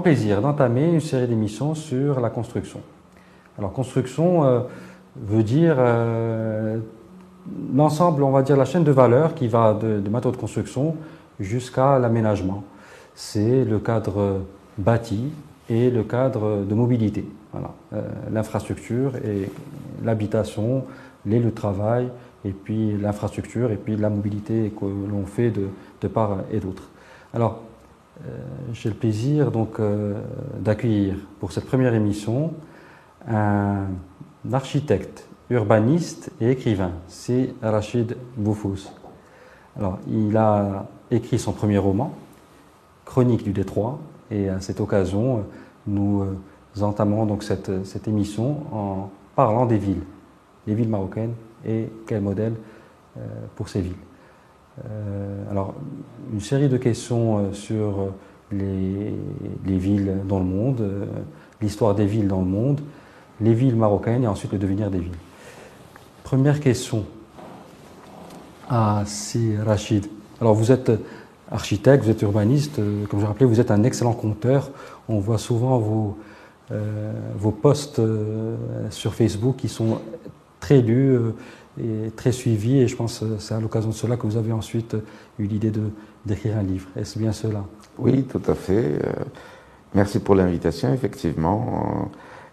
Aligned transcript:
plaisir 0.00 0.40
d'entamer 0.42 0.92
une 0.92 1.00
série 1.00 1.26
d'émissions 1.26 1.74
sur 1.74 2.20
la 2.20 2.30
construction. 2.30 2.80
Alors 3.58 3.72
construction 3.72 4.44
euh, 4.44 4.60
veut 5.16 5.42
dire 5.42 5.76
euh, 5.78 6.78
l'ensemble, 7.74 8.22
on 8.22 8.30
va 8.30 8.42
dire 8.42 8.56
la 8.56 8.64
chaîne 8.64 8.84
de 8.84 8.92
valeur 8.92 9.34
qui 9.34 9.48
va 9.48 9.74
de, 9.74 10.00
de 10.00 10.10
matériaux 10.10 10.34
de 10.36 10.40
construction 10.40 10.96
jusqu'à 11.38 11.98
l'aménagement. 11.98 12.64
C'est 13.14 13.64
le 13.64 13.78
cadre 13.78 14.42
bâti 14.78 15.30
et 15.68 15.90
le 15.90 16.02
cadre 16.02 16.64
de 16.64 16.74
mobilité. 16.74 17.24
Voilà, 17.52 17.70
euh, 17.92 18.02
l'infrastructure 18.32 19.16
et 19.16 19.50
l'habitation, 20.04 20.84
les 21.26 21.38
lieux 21.38 21.50
de 21.50 21.54
travail, 21.54 22.08
et 22.44 22.50
puis 22.50 22.96
l'infrastructure, 22.96 23.70
et 23.70 23.76
puis 23.76 23.96
la 23.96 24.08
mobilité 24.08 24.72
que 24.78 24.84
l'on 24.84 25.26
fait 25.26 25.50
de, 25.50 25.68
de 26.00 26.08
part 26.08 26.38
et 26.52 26.60
d'autre. 26.60 26.84
Alors, 27.34 27.60
j'ai 28.72 28.88
le 28.88 28.94
plaisir 28.94 29.50
donc 29.50 29.80
euh, 29.80 30.20
d'accueillir 30.58 31.16
pour 31.38 31.52
cette 31.52 31.66
première 31.66 31.94
émission 31.94 32.52
un 33.28 33.86
architecte, 34.52 35.26
urbaniste 35.50 36.30
et 36.40 36.50
écrivain, 36.50 36.92
c'est 37.08 37.54
Rachid 37.62 38.16
Boufous. 38.36 38.88
Alors, 39.76 39.98
il 40.08 40.36
a 40.36 40.86
écrit 41.10 41.38
son 41.38 41.52
premier 41.52 41.78
roman, 41.78 42.14
Chronique 43.04 43.44
du 43.44 43.52
Détroit, 43.52 43.98
et 44.30 44.48
à 44.48 44.60
cette 44.60 44.80
occasion, 44.80 45.44
nous 45.86 46.22
euh, 46.22 46.82
entamons 46.82 47.26
donc 47.26 47.42
cette, 47.42 47.84
cette 47.84 48.08
émission 48.08 48.62
en 48.72 49.10
parlant 49.34 49.66
des 49.66 49.78
villes, 49.78 50.02
les 50.66 50.74
villes 50.74 50.88
marocaines 50.88 51.34
et 51.66 51.90
quel 52.06 52.22
modèle 52.22 52.54
euh, 53.18 53.20
pour 53.56 53.68
ces 53.68 53.80
villes. 53.80 53.92
Euh, 54.84 55.50
alors, 55.50 55.74
une 56.32 56.40
série 56.40 56.68
de 56.68 56.76
questions 56.76 57.52
sur 57.52 58.12
les, 58.52 59.14
les 59.66 59.78
villes 59.78 60.18
dans 60.26 60.38
le 60.38 60.44
monde, 60.44 60.82
l'histoire 61.60 61.94
des 61.94 62.06
villes 62.06 62.28
dans 62.28 62.40
le 62.40 62.46
monde, 62.46 62.80
les 63.40 63.54
villes 63.54 63.76
marocaines 63.76 64.24
et 64.24 64.26
ensuite 64.26 64.52
le 64.52 64.58
devenir 64.58 64.90
des 64.90 64.98
villes. 64.98 65.10
Première 66.24 66.60
question 66.60 67.04
à 68.68 69.02
Si 69.06 69.56
Rachid. 69.56 70.06
Alors, 70.40 70.54
vous 70.54 70.70
êtes 70.70 70.92
architecte, 71.50 72.04
vous 72.04 72.10
êtes 72.10 72.22
urbaniste, 72.22 72.78
euh, 72.78 73.04
comme 73.06 73.20
je 73.20 73.26
rappelais, 73.26 73.46
vous 73.46 73.60
êtes 73.60 73.70
un 73.70 73.82
excellent 73.82 74.12
conteur. 74.12 74.70
On 75.08 75.18
voit 75.18 75.38
souvent 75.38 75.78
vos, 75.78 76.16
euh, 76.70 77.12
posts 77.62 77.98
euh, 77.98 78.56
sur 78.90 79.14
Facebook 79.14 79.56
qui 79.56 79.68
sont 79.68 80.00
très 80.60 80.80
lus 80.80 81.10
euh, 81.10 81.34
et 81.78 82.10
très 82.16 82.32
suivis, 82.32 82.78
et 82.78 82.88
je 82.88 82.96
pense 82.96 83.20
que 83.20 83.38
c'est 83.38 83.54
à 83.54 83.60
l'occasion 83.60 83.90
de 83.90 83.94
cela 83.94 84.16
que 84.16 84.26
vous 84.26 84.36
avez 84.36 84.52
ensuite 84.52 84.96
eu 85.38 85.44
l'idée 85.44 85.72
d'écrire 86.26 86.56
un 86.58 86.62
livre. 86.62 86.88
Est-ce 86.96 87.18
bien 87.18 87.32
cela? 87.32 87.64
Oui, 87.98 88.24
tout 88.24 88.42
à 88.48 88.54
fait. 88.54 88.98
Euh, 89.04 89.12
merci 89.94 90.18
pour 90.18 90.34
l'invitation, 90.34 90.92
effectivement. 90.92 92.10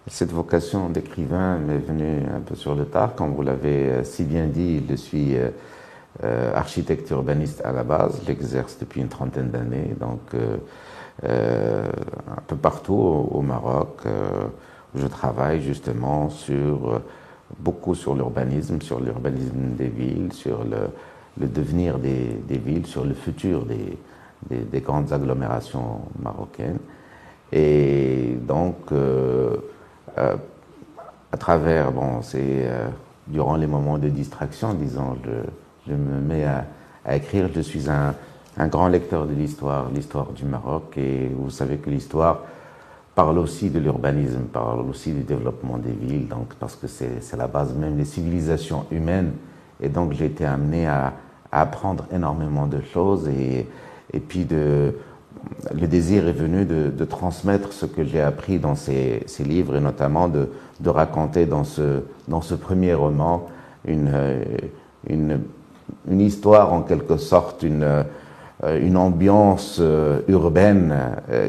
Cette 0.08 0.32
vocation 0.32 0.90
d'écrivain 0.90 1.58
m'est 1.58 1.80
venue 1.80 2.24
un 2.34 2.40
peu 2.40 2.56
sur 2.56 2.76
le 2.76 2.86
tard, 2.86 3.16
comme 3.16 3.34
vous 3.34 3.42
l'avez 3.42 4.04
si 4.04 4.24
bien 4.24 4.48
dit, 4.48 4.82
je 4.90 4.96
suis 4.96 5.36
euh, 6.24 6.52
architecte 6.56 7.10
urbaniste 7.12 7.62
à 7.64 7.72
la 7.72 7.84
base, 7.84 8.22
j'exerce 8.26 8.78
depuis 8.80 9.02
une 9.02 9.10
trentaine 9.10 9.50
d'années, 9.50 9.96
donc 10.00 10.22
euh, 10.34 10.58
euh, 11.24 11.86
un 12.32 12.42
peu 12.48 12.56
partout 12.56 12.94
au, 12.94 13.42
Maroc. 13.42 14.00
euh, 14.06 14.46
je 14.96 15.06
travaille 15.06 15.62
justement 15.62 16.30
sur 16.30 16.90
euh, 16.90 17.00
beaucoup 17.60 17.96
sur 17.96 18.16
l'urbanisme, 18.16 18.82
sur 18.82 19.00
l'urbanisme 19.00 19.76
des 19.78 19.88
villes, 19.88 20.34
sur 20.34 20.64
le, 20.64 21.48
devenir 21.48 22.00
des, 22.00 22.40
villes, 22.50 22.86
sur 22.86 23.06
le 23.06 23.14
futur 23.14 23.66
des, 23.66 23.98
des, 24.50 24.60
des 24.60 24.82
grandes 24.82 25.14
agglomérations 25.14 26.02
marocaines. 26.22 26.80
Et 27.52 28.38
donc, 28.42 28.76
euh, 28.92 29.58
euh, 30.18 30.36
à 31.32 31.38
travers, 31.38 31.92
bon, 31.92 32.22
c'est 32.22 32.42
euh, 32.44 32.88
durant 33.28 33.56
les 33.56 33.68
moments 33.68 33.98
de 33.98 34.10
distraction, 34.10 34.74
disons, 34.74 35.18
je, 35.88 35.94
me 35.94 36.20
mets 36.20 36.46
à, 36.46 36.66
écrire. 37.16 37.50
Je 37.54 37.62
suis 37.62 37.90
un 37.90 38.68
grand 38.68 38.90
lecteur 38.90 39.26
de 39.26 39.34
l'histoire, 39.34 39.90
l'histoire 39.94 40.32
du 40.34 40.44
Maroc, 40.44 40.98
et 40.98 41.30
vous 41.34 41.50
savez 41.50 41.78
que 41.78 41.90
l'histoire 41.90 42.42
parle 43.18 43.40
aussi 43.40 43.72
de 43.72 43.80
l'urbanisme, 43.80 44.42
parle 44.54 44.82
aussi 44.88 45.12
du 45.12 45.24
développement 45.24 45.80
des 45.80 45.92
villes, 45.92 46.28
donc 46.28 46.54
parce 46.60 46.76
que 46.76 46.86
c'est 46.86 47.36
la 47.36 47.48
base 47.48 47.74
même 47.74 47.96
des 47.96 48.06
civilisations 48.06 48.86
humaines. 48.92 49.32
Et 49.82 49.90
donc 49.90 50.14
j'ai 50.14 50.26
été 50.26 50.46
amené 50.46 50.86
à, 50.88 51.14
apprendre 51.52 52.06
énormément 52.14 52.68
de 52.68 52.80
choses 52.82 53.28
et, 53.30 53.66
et 54.14 54.20
puis 54.20 54.44
de, 54.46 54.94
le 55.74 55.88
désir 55.88 56.28
est 56.28 56.34
venu 56.34 56.66
de, 56.66 57.06
transmettre 57.06 57.74
ce 57.74 57.88
que 57.88 58.04
j'ai 58.04 58.22
appris 58.22 58.60
dans 58.60 58.76
ces, 58.76 59.24
ces, 59.26 59.44
livres 59.46 59.78
et 59.78 59.80
notamment 59.80 60.28
de, 60.28 60.50
de 60.82 60.90
raconter 60.90 61.46
dans 61.48 61.64
ce, 61.64 62.04
dans 62.28 62.42
ce 62.42 62.54
premier 62.54 62.94
roman 62.94 63.48
une, 63.86 64.14
une, 65.10 65.40
une 66.08 66.22
histoire 66.22 66.72
en 66.72 66.82
quelque 66.82 67.18
sorte, 67.18 67.64
une, 67.64 68.04
une 68.64 68.98
ambiance 68.98 69.78
euh, 69.80 70.22
urbaine 70.28 70.96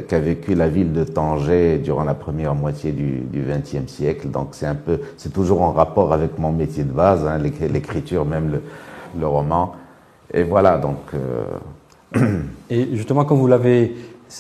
qu'a 0.09 0.19
vécu 0.19 0.55
la 0.55 0.69
ville 0.69 0.93
de 0.93 1.05
Tanger 1.05 1.79
durant 1.79 2.05
la 2.05 2.15
première 2.15 2.55
moitié 2.55 2.93
du 2.93 3.27
XXe 3.33 3.91
siècle. 3.91 4.29
Donc 4.29 4.49
c'est 4.53 4.67
un 4.67 4.75
peu, 4.75 5.01
c'est 5.17 5.33
toujours 5.33 5.63
en 5.63 5.73
rapport 5.73 6.13
avec 6.13 6.39
mon 6.39 6.53
métier 6.53 6.85
de 6.85 6.93
base, 6.93 7.27
hein, 7.27 7.39
l'écriture, 7.39 8.25
même 8.25 8.61
le, 9.19 9.27
roman. 9.27 9.75
Et 10.35 10.43
voilà, 10.43 10.79
donc. 10.79 10.99
Et 12.71 12.89
justement, 12.95 13.25
comme 13.25 13.39
vous 13.39 13.47
l'avez 13.47 13.95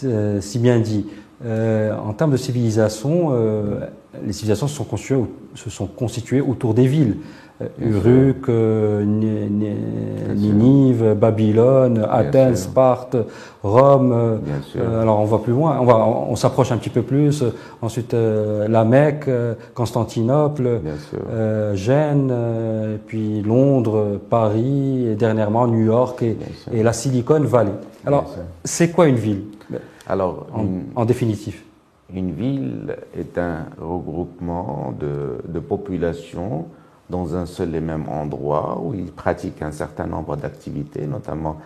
euh, 0.05 0.41
si 0.41 0.59
bien 0.59 0.79
dit, 0.79 1.07
euh, 1.45 1.97
en 1.97 2.13
termes 2.13 2.33
de 2.33 2.37
civilisation, 2.37 3.31
euh, 3.33 3.81
les 4.25 4.33
civilisations 4.33 4.69
se 4.69 5.71
sont 5.71 5.87
constituées 5.87 6.41
autour 6.41 6.75
des 6.75 6.87
villes. 6.87 7.19
Uruk, 7.81 8.49
Ninive, 10.37 11.15
Babylone, 11.15 12.07
Athènes, 12.11 12.57
Sparte, 12.57 13.17
Rome. 13.63 14.41
alors 14.79 15.21
on 15.21 15.25
va 15.25 15.39
plus 15.39 15.53
loin, 15.53 15.79
on, 15.81 15.85
va, 15.85 15.97
on, 15.97 16.37
s'approche 16.37 16.71
un 16.71 16.77
petit 16.77 16.91
peu 16.91 17.03
plus. 17.03 17.43
Ensuite 17.83 18.15
la 18.15 18.85
Mecque, 18.85 19.29
Constantinople, 19.75 20.81
Gênes, 21.75 22.33
puis 23.07 23.43
Londres, 23.43 24.21
Paris, 24.31 25.09
et 25.09 25.17
dernièrement 25.17 25.67
New 25.67 25.85
York 25.85 26.23
et, 26.23 26.37
et 26.73 26.83
la 26.85 26.93
Silicon 26.93 27.41
Valley. 27.41 27.73
Alors 28.07 28.33
c'est 28.65 28.93
quoi 28.93 29.09
une 29.09 29.17
ville? 29.17 29.43
Alors, 30.09 30.47
en, 30.55 30.63
une, 30.63 30.85
en, 30.97 31.05
définitif 31.05 31.63
Une 32.15 32.33
ville 32.33 32.97
est 33.15 33.37
un 33.37 33.67
regroupement 33.79 34.95
de, 34.99 35.39
de 35.47 35.61
populations 35.61 36.67
dans 37.11 37.35
un 37.35 37.47
seul 37.47 37.75
et 37.75 37.81
même 37.81 38.09
endroit 38.09 38.81
où 38.83 38.95
ils 38.95 39.13
pratiquent 39.13 39.63
un 39.63 39.73
certain 39.73 40.07
nombre 40.07 40.37
d'activités, 40.37 41.07
notamment 41.07 41.57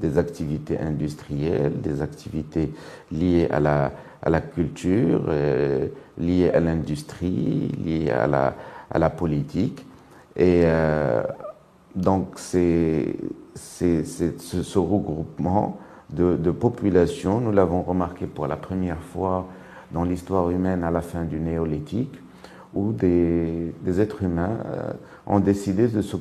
des 0.00 0.18
activités 0.18 0.78
industrielles, 0.78 1.80
des 1.80 2.02
activités 2.02 2.72
liées 3.10 3.48
à 3.50 3.60
la, 3.60 3.92
à 4.22 4.30
la 4.30 4.40
culture, 4.40 5.24
euh, 5.28 5.88
liées 6.18 6.50
à 6.50 6.60
l'industrie, 6.60 7.68
liées 7.84 8.10
à 8.10 8.26
la, 8.26 8.54
à 8.90 8.98
la 8.98 9.10
politique. 9.10 9.84
Et 10.36 10.62
euh, 10.64 11.22
donc, 11.94 12.34
c'est 12.36 13.16
ce, 13.54 14.02
ce 14.04 14.78
regroupement 14.78 15.78
de, 16.10 16.36
de 16.36 16.50
population. 16.50 17.40
Nous 17.40 17.52
l'avons 17.52 17.82
remarqué 17.82 18.26
pour 18.26 18.46
la 18.46 18.56
première 18.56 19.00
fois 19.00 19.46
dans 19.92 20.04
l'histoire 20.04 20.50
humaine 20.50 20.84
à 20.84 20.90
la 20.90 21.02
fin 21.02 21.24
du 21.24 21.38
néolithique, 21.38 22.18
où 22.74 22.92
des, 22.92 23.72
êtres 24.00 24.22
humains 24.22 24.58
euh, 24.66 24.92
ont 25.26 25.40
décidé 25.40 25.88
de 25.88 26.02
se, 26.02 26.16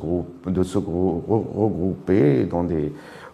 regrouper 0.78 2.48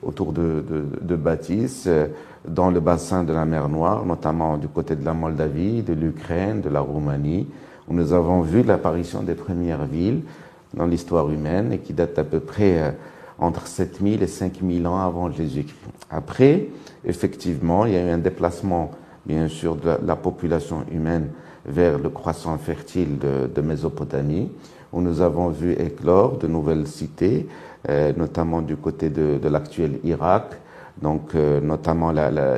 autour 0.03 0.33
de 0.33 1.15
bâtisses 1.15 1.85
euh, 1.87 2.07
dans 2.47 2.71
le 2.71 2.79
bassin 2.79 3.23
de 3.23 3.33
la 3.33 3.45
mer 3.45 3.69
Noire, 3.69 4.05
notamment 4.05 4.57
du 4.57 4.67
côté 4.67 4.95
de 4.95 5.03
la 5.03 5.13
Moldavie, 5.13 5.83
de 5.83 5.93
l'Ukraine, 5.93 6.61
de 6.61 6.69
la 6.69 6.79
Roumanie, 6.79 7.47
où 7.87 7.93
nous 7.93 8.13
avons 8.13 8.41
vu 8.41 8.63
l'apparition 8.63 9.23
des 9.23 9.35
premières 9.35 9.85
villes 9.85 10.21
dans 10.73 10.85
l'histoire 10.85 11.29
humaine 11.29 11.73
et 11.73 11.79
qui 11.79 11.93
datent 11.93 12.19
à 12.19 12.23
peu 12.23 12.39
près 12.39 12.79
euh, 12.79 12.91
entre 13.39 13.67
7000 13.67 14.23
et 14.23 14.27
5000 14.27 14.87
ans 14.87 14.99
avant 14.99 15.31
Jésus-Christ. 15.31 15.75
Après, 16.09 16.69
effectivement, 17.05 17.85
il 17.85 17.93
y 17.93 17.95
a 17.95 18.05
eu 18.05 18.09
un 18.09 18.17
déplacement, 18.17 18.91
bien 19.25 19.47
sûr, 19.47 19.75
de 19.75 19.97
la 20.05 20.15
population 20.15 20.83
humaine 20.91 21.29
vers 21.67 21.99
le 21.99 22.09
croissant 22.09 22.57
fertile 22.57 23.17
de, 23.19 23.49
de 23.53 23.61
Mésopotamie, 23.61 24.49
où 24.93 25.01
nous 25.01 25.21
avons 25.21 25.49
vu 25.49 25.73
éclore 25.73 26.37
de 26.37 26.47
nouvelles 26.47 26.87
cités, 26.87 27.47
euh, 27.89 28.13
notamment 28.15 28.61
du 28.61 28.77
côté 28.77 29.09
de, 29.09 29.37
de 29.37 29.49
l'actuel 29.49 29.99
Irak. 30.03 30.55
Donc, 31.01 31.35
euh, 31.35 31.59
notamment, 31.61 32.11
la, 32.11 32.31
la, 32.31 32.57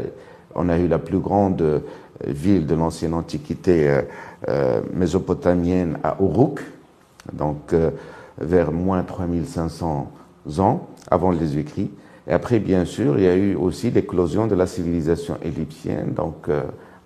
on 0.56 0.70
a 0.70 0.78
eu 0.78 0.88
la 0.88 1.00
plus 1.00 1.20
grande 1.20 1.62
euh, 1.62 1.80
ville 2.26 2.66
de 2.66 2.76
l'ancienne 2.76 3.14
Antiquité 3.14 4.02
euh, 4.48 4.82
mésopotamienne 4.94 5.98
à 6.04 6.18
Uruk, 6.20 6.62
donc 7.34 7.74
vers 8.38 8.72
moins 8.72 9.04
3500 9.04 10.12
ans 10.60 10.88
avant 11.10 11.32
Jésus-Christ. 11.32 11.92
Et 12.28 12.34
après, 12.34 12.60
bien 12.60 12.86
sûr, 12.86 13.18
il 13.18 13.24
y 13.24 13.28
a 13.28 13.36
eu 13.36 13.56
aussi 13.56 13.90
l'éclosion 13.92 14.48
de 14.48 14.56
la 14.56 14.68
civilisation 14.68 15.38
égyptienne, 15.44 16.14
donc 16.14 16.50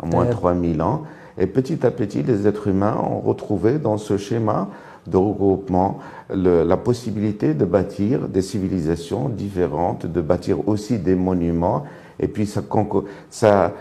au 0.01 0.05
moins 0.05 0.25
3000 0.25 0.81
ans. 0.81 1.03
Et 1.37 1.47
petit 1.47 1.85
à 1.85 1.91
petit, 1.91 2.23
les 2.23 2.47
êtres 2.47 2.67
humains 2.67 2.97
ont 2.97 3.19
retrouvé 3.19 3.79
dans 3.79 3.97
ce 3.97 4.17
schéma 4.17 4.69
de 5.07 5.17
regroupement 5.17 5.99
la 6.29 6.77
possibilité 6.77 7.53
de 7.53 7.65
bâtir 7.65 8.27
des 8.27 8.41
civilisations 8.41 9.29
différentes, 9.29 10.05
de 10.05 10.21
bâtir 10.21 10.67
aussi 10.67 10.97
des 10.97 11.15
monuments. 11.15 11.83
Et 12.19 12.27
puis 12.27 12.45
ça, 12.45 12.61
ça, 13.29 13.73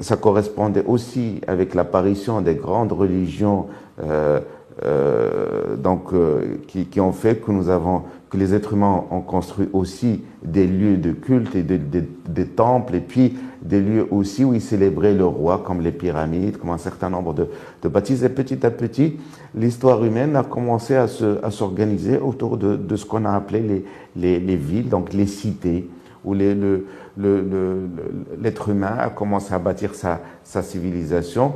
ça 0.00 0.16
correspondait 0.16 0.84
aussi 0.84 1.40
avec 1.46 1.74
l'apparition 1.74 2.40
des 2.40 2.54
grandes 2.54 2.92
religions 2.92 3.66
euh, 4.02 4.40
euh, 4.82 5.76
donc, 5.76 6.12
euh, 6.12 6.56
qui, 6.66 6.86
qui, 6.86 7.00
ont 7.00 7.12
fait 7.12 7.36
que 7.36 7.52
nous 7.52 7.68
avons, 7.68 8.02
que 8.28 8.36
les 8.36 8.54
êtres 8.54 8.72
humains 8.72 9.04
ont 9.10 9.20
construit 9.20 9.68
aussi 9.72 10.24
des 10.42 10.66
lieux 10.66 10.96
de 10.96 11.12
culte 11.12 11.54
et 11.54 11.62
des 11.62 12.46
temples, 12.46 12.96
et 12.96 13.00
puis 13.00 13.36
des 13.62 13.80
lieux 13.80 14.06
aussi 14.10 14.44
où 14.44 14.52
ils 14.52 14.60
célébraient 14.60 15.14
le 15.14 15.24
roi, 15.24 15.62
comme 15.64 15.80
les 15.80 15.92
pyramides, 15.92 16.58
comme 16.58 16.70
un 16.70 16.78
certain 16.78 17.08
nombre 17.08 17.34
de, 17.34 17.46
de 17.82 17.88
bâtisses. 17.88 18.22
Et 18.24 18.28
petit 18.28 18.66
à 18.66 18.70
petit, 18.70 19.16
l'histoire 19.54 20.04
humaine 20.04 20.34
a 20.34 20.42
commencé 20.42 20.96
à 20.96 21.06
s'organiser 21.06 22.18
autour 22.18 22.56
de, 22.56 22.76
de, 22.76 22.96
ce 22.96 23.06
qu'on 23.06 23.24
a 23.24 23.32
appelé 23.32 23.60
les, 23.60 23.84
les, 24.16 24.40
les, 24.40 24.56
villes, 24.56 24.88
donc 24.88 25.12
les 25.12 25.26
cités, 25.26 25.88
où 26.24 26.34
les, 26.34 26.54
le, 26.54 26.86
l'être 27.16 28.68
humain 28.68 28.96
a 28.98 29.08
commencé 29.08 29.54
à 29.54 29.58
bâtir 29.58 29.94
sa, 29.94 30.20
sa 30.42 30.62
civilisation 30.62 31.52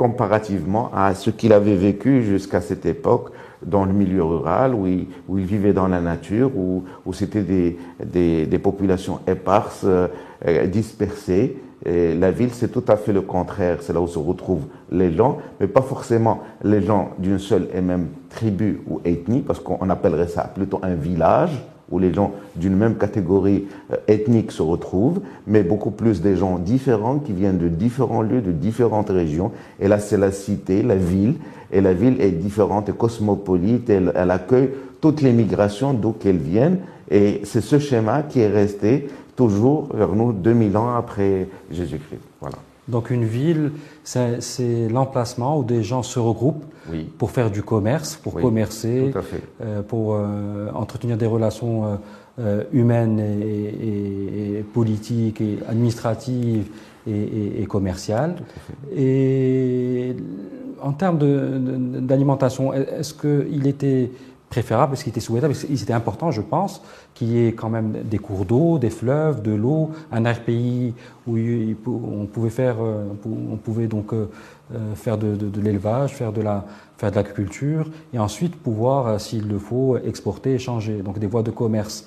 comparativement 0.00 0.90
à 0.94 1.14
ce 1.14 1.28
qu'il 1.28 1.52
avait 1.52 1.76
vécu 1.76 2.22
jusqu'à 2.22 2.62
cette 2.62 2.86
époque 2.86 3.32
dans 3.60 3.84
le 3.84 3.92
milieu 3.92 4.24
rural, 4.24 4.74
où 4.74 4.86
il, 4.86 5.06
vivait 5.28 5.74
dans 5.74 5.88
la 5.88 6.00
nature, 6.00 6.50
où, 6.56 7.12
c'était 7.12 7.42
des, 7.42 8.58
populations 8.62 9.20
éparses, 9.28 9.84
euh, 9.84 10.08
dispersées. 10.68 11.58
La 11.84 12.30
ville, 12.30 12.48
c'est 12.54 12.72
tout 12.72 12.84
à 12.88 12.96
fait 12.96 13.12
le 13.12 13.20
contraire. 13.20 13.76
C'est 13.82 13.92
là 13.92 14.00
où 14.00 14.06
se 14.06 14.18
retrouvent 14.18 14.68
les 14.90 15.12
gens, 15.12 15.36
mais 15.60 15.66
pas 15.66 15.82
forcément 15.82 16.44
les 16.64 16.80
gens 16.80 17.10
d'une 17.18 17.38
seule 17.38 17.68
et 17.74 17.82
même 17.82 18.06
tribu 18.30 18.80
ou 18.88 19.02
ethnie, 19.04 19.42
parce 19.42 19.60
qu'on 19.60 19.90
appellerait 19.90 20.28
ça 20.28 20.44
plutôt 20.44 20.80
un 20.82 20.94
village 20.94 21.62
où 21.90 21.98
les 21.98 22.12
gens 22.12 22.32
d'une 22.56 22.76
même 22.76 22.96
catégorie 22.96 23.66
euh, 23.92 23.96
ethnique 24.08 24.52
se 24.52 24.62
retrouvent, 24.62 25.20
mais 25.46 25.62
beaucoup 25.62 25.90
plus 25.90 26.20
des 26.20 26.36
gens 26.36 26.58
différents 26.58 27.18
qui 27.18 27.32
viennent 27.32 27.58
de 27.58 27.68
différents 27.68 28.22
lieux, 28.22 28.40
de 28.40 28.52
différentes 28.52 29.10
régions. 29.10 29.52
Et 29.80 29.88
là, 29.88 29.98
c'est 29.98 30.16
la 30.16 30.32
cité, 30.32 30.82
la 30.82 30.96
ville, 30.96 31.34
et 31.72 31.80
la 31.80 31.92
ville 31.92 32.20
est 32.20 32.32
différente 32.32 32.88
et 32.88 32.92
cosmopolite, 32.92 33.90
elle, 33.90 34.12
accueille 34.30 34.70
toutes 35.00 35.22
les 35.22 35.32
migrations 35.32 35.94
d'où 35.94 36.12
qu'elles 36.12 36.36
viennent, 36.36 36.78
et 37.10 37.40
c'est 37.44 37.60
ce 37.60 37.78
schéma 37.78 38.22
qui 38.22 38.40
est 38.40 38.48
resté 38.48 39.08
toujours 39.36 39.88
vers 39.94 40.14
nous 40.14 40.32
2000 40.32 40.76
ans 40.76 40.94
après 40.94 41.48
Jésus-Christ. 41.70 42.20
Voilà. 42.40 42.56
Donc 42.88 43.10
une 43.10 43.24
ville, 43.24 43.72
c'est 44.04 44.88
l'emplacement 44.88 45.58
où 45.58 45.64
des 45.64 45.82
gens 45.82 46.02
se 46.02 46.18
regroupent 46.18 46.64
pour 47.18 47.30
faire 47.30 47.50
du 47.50 47.62
commerce, 47.62 48.16
pour 48.16 48.34
commercer, 48.34 49.12
euh, 49.60 49.82
pour 49.82 50.14
euh, 50.14 50.70
entretenir 50.74 51.16
des 51.16 51.26
relations 51.26 51.98
euh, 52.38 52.64
humaines 52.72 53.20
et, 53.20 54.64
politiques 54.72 55.40
et 55.40 55.58
administratives 55.68 56.66
et, 57.06 57.64
commerciales. 57.68 58.36
Et 58.96 60.16
en 60.82 60.92
termes 60.92 61.18
d'alimentation, 62.00 62.72
est-ce 62.72 63.14
qu'il 63.14 63.66
était 63.66 64.10
préférable, 64.50 64.96
ce 64.96 65.04
qui 65.04 65.10
était 65.10 65.20
souhaitable, 65.20 65.54
c'était 65.54 65.92
important, 65.92 66.32
je 66.32 66.40
pense, 66.40 66.82
qu'il 67.14 67.28
y 67.28 67.46
ait 67.46 67.52
quand 67.52 67.70
même 67.70 67.92
des 68.04 68.18
cours 68.18 68.44
d'eau, 68.44 68.78
des 68.78 68.90
fleuves, 68.90 69.42
de 69.42 69.52
l'eau, 69.52 69.92
un 70.10 70.22
pays 70.34 70.92
où 71.26 71.38
on 71.86 72.26
pouvait 72.26 72.50
faire, 72.50 72.76
euh, 72.80 73.04
on 73.24 73.56
pouvait 73.56 73.86
donc 73.86 74.12
euh, 74.12 74.28
euh, 74.74 74.94
faire 74.96 75.16
de, 75.18 75.38
l'élevage, 75.60 76.14
faire 76.14 76.32
de 76.32 76.42
la, 76.42 76.66
faire 76.98 77.12
de 77.12 77.16
l'agriculture, 77.16 77.88
et 78.12 78.18
ensuite 78.18 78.56
pouvoir, 78.56 79.20
s'il 79.20 79.46
le 79.46 79.58
faut, 79.58 79.96
exporter, 79.98 80.54
échanger, 80.54 81.00
donc 81.00 81.20
des 81.20 81.28
voies 81.28 81.44
de 81.44 81.52
commerce. 81.52 82.06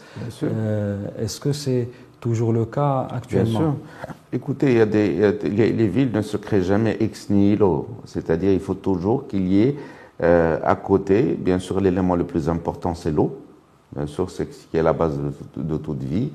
Est-ce 1.17 1.39
que 1.39 1.53
c'est 1.53 1.87
toujours 2.19 2.51
le 2.51 2.65
cas 2.65 3.07
actuellement? 3.09 3.59
Bien 3.59 3.69
sûr. 3.69 4.13
Écoutez, 4.33 4.71
il 4.71 4.77
y 4.79 4.81
a 4.81 4.85
des, 4.85 5.31
les, 5.49 5.87
villes 5.87 6.11
ne 6.11 6.21
se 6.21 6.35
créent 6.35 6.63
jamais 6.63 6.97
ex 6.99 7.29
nihilo, 7.29 7.87
c'est-à-dire 8.03 8.51
il 8.51 8.59
faut 8.59 8.73
toujours 8.73 9.27
qu'il 9.27 9.47
y 9.47 9.61
ait 9.61 9.75
euh, 10.23 10.59
à 10.63 10.75
côté, 10.75 11.37
bien 11.37 11.59
sûr, 11.59 11.81
l'élément 11.81 12.15
le 12.15 12.23
plus 12.23 12.47
important, 12.49 12.95
c'est 12.95 13.11
l'eau. 13.11 13.35
Bien 13.95 14.07
sûr, 14.07 14.31
c'est 14.31 14.51
ce 14.53 14.65
qui 14.67 14.77
est 14.77 14.83
la 14.83 14.93
base 14.93 15.19
de, 15.55 15.77
toute 15.77 16.01
vie. 16.01 16.29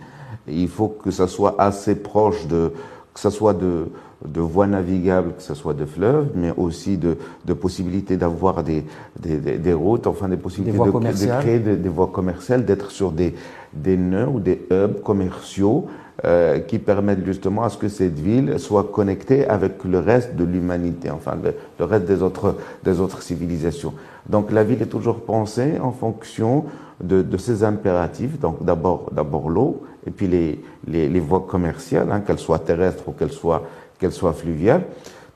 il 0.47 0.69
faut 0.69 0.89
que 0.89 1.11
ça 1.11 1.27
soit 1.27 1.57
assez 1.59 1.97
proche 1.97 2.47
de, 2.47 2.73
que 3.15 3.19
ce 3.19 3.31
soit 3.31 3.55
de, 3.55 3.87
de 4.25 4.41
voies 4.41 4.67
navigables, 4.67 5.33
que 5.35 5.43
ce 5.43 5.55
soit 5.55 5.75
de 5.75 5.85
fleuves, 5.85 6.29
mais 6.35 6.53
aussi 6.57 6.99
de, 6.99 7.17
de 7.47 7.53
possibilités 7.55 8.17
d'avoir 8.17 8.63
des, 8.63 8.85
des, 9.19 9.39
des, 9.39 9.73
routes, 9.73 10.07
enfin 10.07 10.29
des 10.29 10.37
possibilités 10.37 10.79
de, 10.79 10.85
de, 10.85 11.41
créer 11.41 11.59
des, 11.59 11.89
voies 11.89 12.09
commerciales, 12.13 12.65
d'être 12.65 12.91
sur 12.91 13.11
des, 13.11 13.35
des 13.73 13.97
nœuds 13.97 14.29
ou 14.29 14.39
des 14.39 14.67
hubs 14.71 15.01
commerciaux 15.03 15.87
euh, 16.25 16.59
qui 16.59 16.81
permettent 16.81 17.25
justement 17.25 17.63
à 17.63 17.69
ce 17.69 17.79
que 17.79 17.89
cette 17.89 18.19
ville 18.19 18.59
soit 18.59 18.91
connectée 18.91 19.47
avec 19.47 19.85
le 19.85 20.01
reste 20.01 20.35
de 20.35 20.43
l'humanité, 20.43 21.11
enfin 21.11 21.37
le, 21.41 21.85
reste 21.85 22.07
des 22.07 22.23
autres, 22.23 22.57
des 22.83 22.99
autres 22.99 23.23
civilisations. 23.23 23.95
Donc 24.29 24.51
la 24.51 24.65
ville 24.65 24.83
est 24.83 24.87
toujours 24.87 25.21
pensée 25.21 25.79
en 25.81 25.93
fonction 25.93 26.65
de, 27.01 27.23
de 27.23 27.37
ces 27.37 27.63
impératifs, 27.63 28.41
donc 28.41 28.65
d'abord 28.65 29.49
l'eau, 29.49 29.85
et 30.09 30.11
puis 30.11 30.27
les, 30.27 30.61
les, 30.89 31.09
les 31.09 31.21
voies 31.21 31.47
commerciales, 31.49 32.11
hein, 32.11 32.19
qu'elles 32.19 32.41
soient 32.41 32.59
terrestres 32.59 33.05
ou 33.09 33.13
qu'elles 33.13 33.31
soient, 33.31 33.63
qu'elles 34.01 34.11
soient 34.11 34.33
fluviales. 34.33 34.83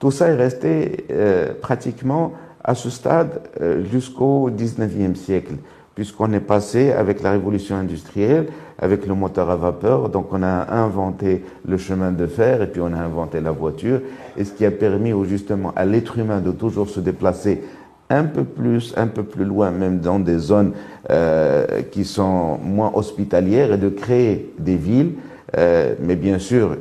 Tout 0.01 0.11
ça 0.11 0.31
est 0.31 0.35
resté 0.35 1.07
euh, 1.13 1.53
pratiquement 1.61 2.33
à 2.65 2.75
ce 2.75 2.91
stade 2.91 3.41
euh, 3.61 3.85
jusqu'au 3.85 4.51
19e 4.51 5.15
siècle 5.15 5.55
puisqu'on 5.95 6.33
est 6.33 6.41
passé 6.41 6.91
avec 6.93 7.23
la 7.23 7.33
révolution 7.33 7.77
industrielle, 7.77 8.47
avec 8.83 9.07
le 9.07 9.15
moteur 9.15 9.49
à 9.49 9.57
vapeur, 9.57 10.09
donc 10.11 10.27
on 10.33 10.43
a 10.43 10.75
inventé 10.75 11.45
le 11.67 11.79
chemin 11.79 12.11
de 12.11 12.27
fer 12.27 12.61
et 12.61 12.67
puis 12.67 12.81
on 12.83 12.93
a 12.93 12.99
inventé 12.99 13.41
la 13.41 13.53
voiture, 13.53 14.01
et 14.37 14.45
ce 14.45 14.53
qui 14.53 14.67
a 14.67 14.71
permis 14.71 15.13
justement 15.25 15.73
à 15.77 15.85
l'être 15.85 16.19
humain 16.19 16.41
de 16.41 16.51
toujours 16.51 16.91
se 16.91 17.01
déplacer 17.01 17.63
un 18.11 18.25
peu 18.25 18.45
plus, 18.45 18.93
un 18.97 19.07
peu 19.07 19.23
plus 19.23 19.45
loin, 19.45 19.71
même 19.71 20.01
dans 20.01 20.19
des 20.19 20.37
zones 20.37 20.73
euh, 21.11 21.65
qui 21.91 22.05
sont 22.05 22.59
moins 22.59 22.91
hospitalières, 22.95 23.73
et 23.73 23.79
de 23.79 23.89
créer 23.89 24.53
des 24.59 24.77
villes. 24.77 25.13
Euh, 25.59 25.95
mais 26.01 26.17
bien 26.17 26.39
sûr, 26.39 26.77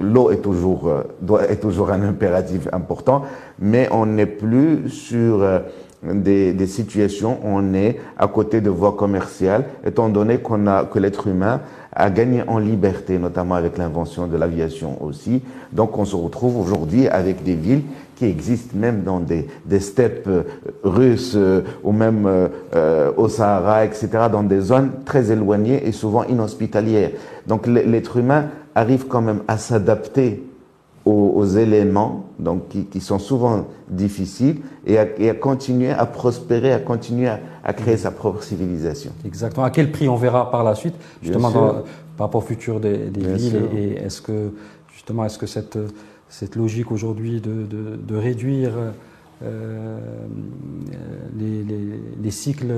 l'eau 0.00 0.30
est 0.30 0.42
toujours, 0.42 0.88
euh, 0.88 1.40
est 1.48 1.60
toujours 1.60 1.90
un 1.90 2.02
impératif 2.02 2.68
important, 2.72 3.22
mais 3.58 3.88
on 3.92 4.06
n'est 4.06 4.26
plus 4.26 4.88
sur 4.88 5.42
euh, 5.42 5.60
des, 6.02 6.52
des, 6.52 6.66
situations 6.66 7.38
où 7.42 7.48
on 7.48 7.74
est 7.74 7.98
à 8.18 8.28
côté 8.28 8.60
de 8.60 8.70
voies 8.70 8.96
commerciales, 8.96 9.64
étant 9.84 10.08
donné 10.08 10.38
qu'on 10.38 10.66
a, 10.66 10.84
que 10.84 10.98
l'être 10.98 11.26
humain 11.26 11.60
a 11.92 12.10
gagné 12.10 12.42
en 12.46 12.58
liberté, 12.58 13.18
notamment 13.18 13.54
avec 13.54 13.78
l'invention 13.78 14.26
de 14.26 14.36
l'aviation 14.36 15.02
aussi. 15.02 15.42
Donc 15.72 15.96
on 15.96 16.04
se 16.04 16.14
retrouve 16.14 16.60
aujourd'hui 16.60 17.08
avec 17.08 17.42
des 17.42 17.54
villes 17.54 17.82
qui 18.16 18.26
existent 18.26 18.76
même 18.76 19.02
dans 19.02 19.20
des, 19.20 19.46
des 19.64 19.80
steppes 19.80 20.26
euh, 20.26 20.42
russes 20.82 21.34
euh, 21.36 21.62
ou 21.82 21.92
même 21.92 22.26
euh, 22.74 23.12
au 23.16 23.28
Sahara, 23.28 23.84
etc., 23.84 24.08
dans 24.30 24.42
des 24.42 24.60
zones 24.60 24.90
très 25.04 25.30
éloignées 25.30 25.86
et 25.86 25.92
souvent 25.92 26.24
inhospitalières. 26.24 27.10
Donc 27.46 27.66
l'être 27.66 28.16
humain 28.18 28.46
arrive 28.74 29.06
quand 29.06 29.22
même 29.22 29.40
à 29.48 29.58
s'adapter 29.58 30.42
aux, 31.06 31.46
éléments 31.46 32.24
donc, 32.38 32.68
qui, 32.68 32.84
qui, 32.84 33.00
sont 33.00 33.20
souvent 33.20 33.66
difficiles 33.88 34.56
et 34.84 34.98
à, 34.98 35.06
et 35.18 35.30
à, 35.30 35.34
continuer 35.34 35.90
à 35.90 36.04
prospérer, 36.04 36.72
à 36.72 36.80
continuer 36.80 37.28
à, 37.28 37.38
à, 37.64 37.72
créer 37.72 37.96
sa 37.96 38.10
propre 38.10 38.42
civilisation. 38.42 39.12
Exactement. 39.24 39.64
À 39.64 39.70
quel 39.70 39.92
prix 39.92 40.08
on 40.08 40.16
verra 40.16 40.50
par 40.50 40.64
la 40.64 40.74
suite, 40.74 40.94
justement 41.22 41.50
dans, 41.50 41.72
par 42.16 42.26
rapport 42.26 42.42
au 42.42 42.46
futur 42.46 42.80
des, 42.80 42.98
des 43.10 43.34
villes 43.34 43.62
et, 43.76 43.92
est-ce 44.04 44.20
que 44.20 44.52
justement 44.92 45.24
est-ce 45.24 45.38
que 45.38 45.46
cette, 45.46 45.78
cette 46.28 46.56
logique 46.56 46.90
aujourd'hui 46.90 47.40
de, 47.40 47.62
de, 47.62 47.96
de, 47.96 48.16
réduire 48.16 48.72
euh, 49.44 49.98
les, 51.38 51.62
les, 51.62 52.00
les, 52.20 52.30
cycles 52.30 52.72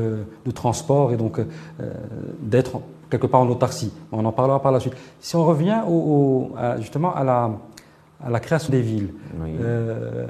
de 0.45 0.51
transport 0.51 1.13
et 1.13 1.17
donc 1.17 1.39
euh, 1.39 1.45
d'être 2.43 2.81
quelque 3.09 3.27
part 3.27 3.41
en 3.41 3.49
autarcie? 3.49 3.93
On 4.13 4.25
en 4.27 4.33
parlera 4.33 4.61
par 4.61 4.73
la 4.73 4.81
suite. 4.81 4.95
Si 5.21 5.35
on 5.35 5.47
revient 5.47 5.81
au, 5.89 5.93
au, 5.93 6.51
à, 6.59 6.79
justement 6.79 7.15
à 7.15 7.25
la, 7.25 7.53
à 8.21 8.31
la 8.31 8.41
création 8.41 8.71
des 8.73 8.81
villes. 8.81 9.15
Euh, 9.43 10.27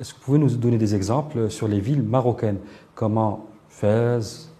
est-ce 0.00 0.14
que 0.14 0.18
vous 0.18 0.24
pouvez 0.24 0.38
nous 0.38 0.50
donner 0.56 0.78
des 0.78 0.94
exemples 0.94 1.50
sur 1.50 1.68
les 1.68 1.80
villes 1.80 2.02
marocaines? 2.02 2.58
Comment 2.94 3.46
Fès, 3.68 4.50